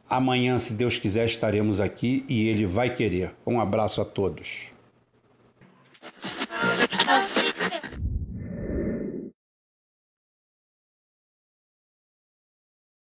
Amanhã, 0.08 0.56
se 0.60 0.74
Deus 0.74 0.98
quiser, 0.98 1.24
estaremos 1.24 1.80
aqui 1.80 2.24
e 2.28 2.46
ele 2.48 2.64
vai 2.64 2.94
querer. 2.94 3.34
Um 3.44 3.58
abraço 3.58 4.00
a 4.00 4.04
todos. 4.04 4.72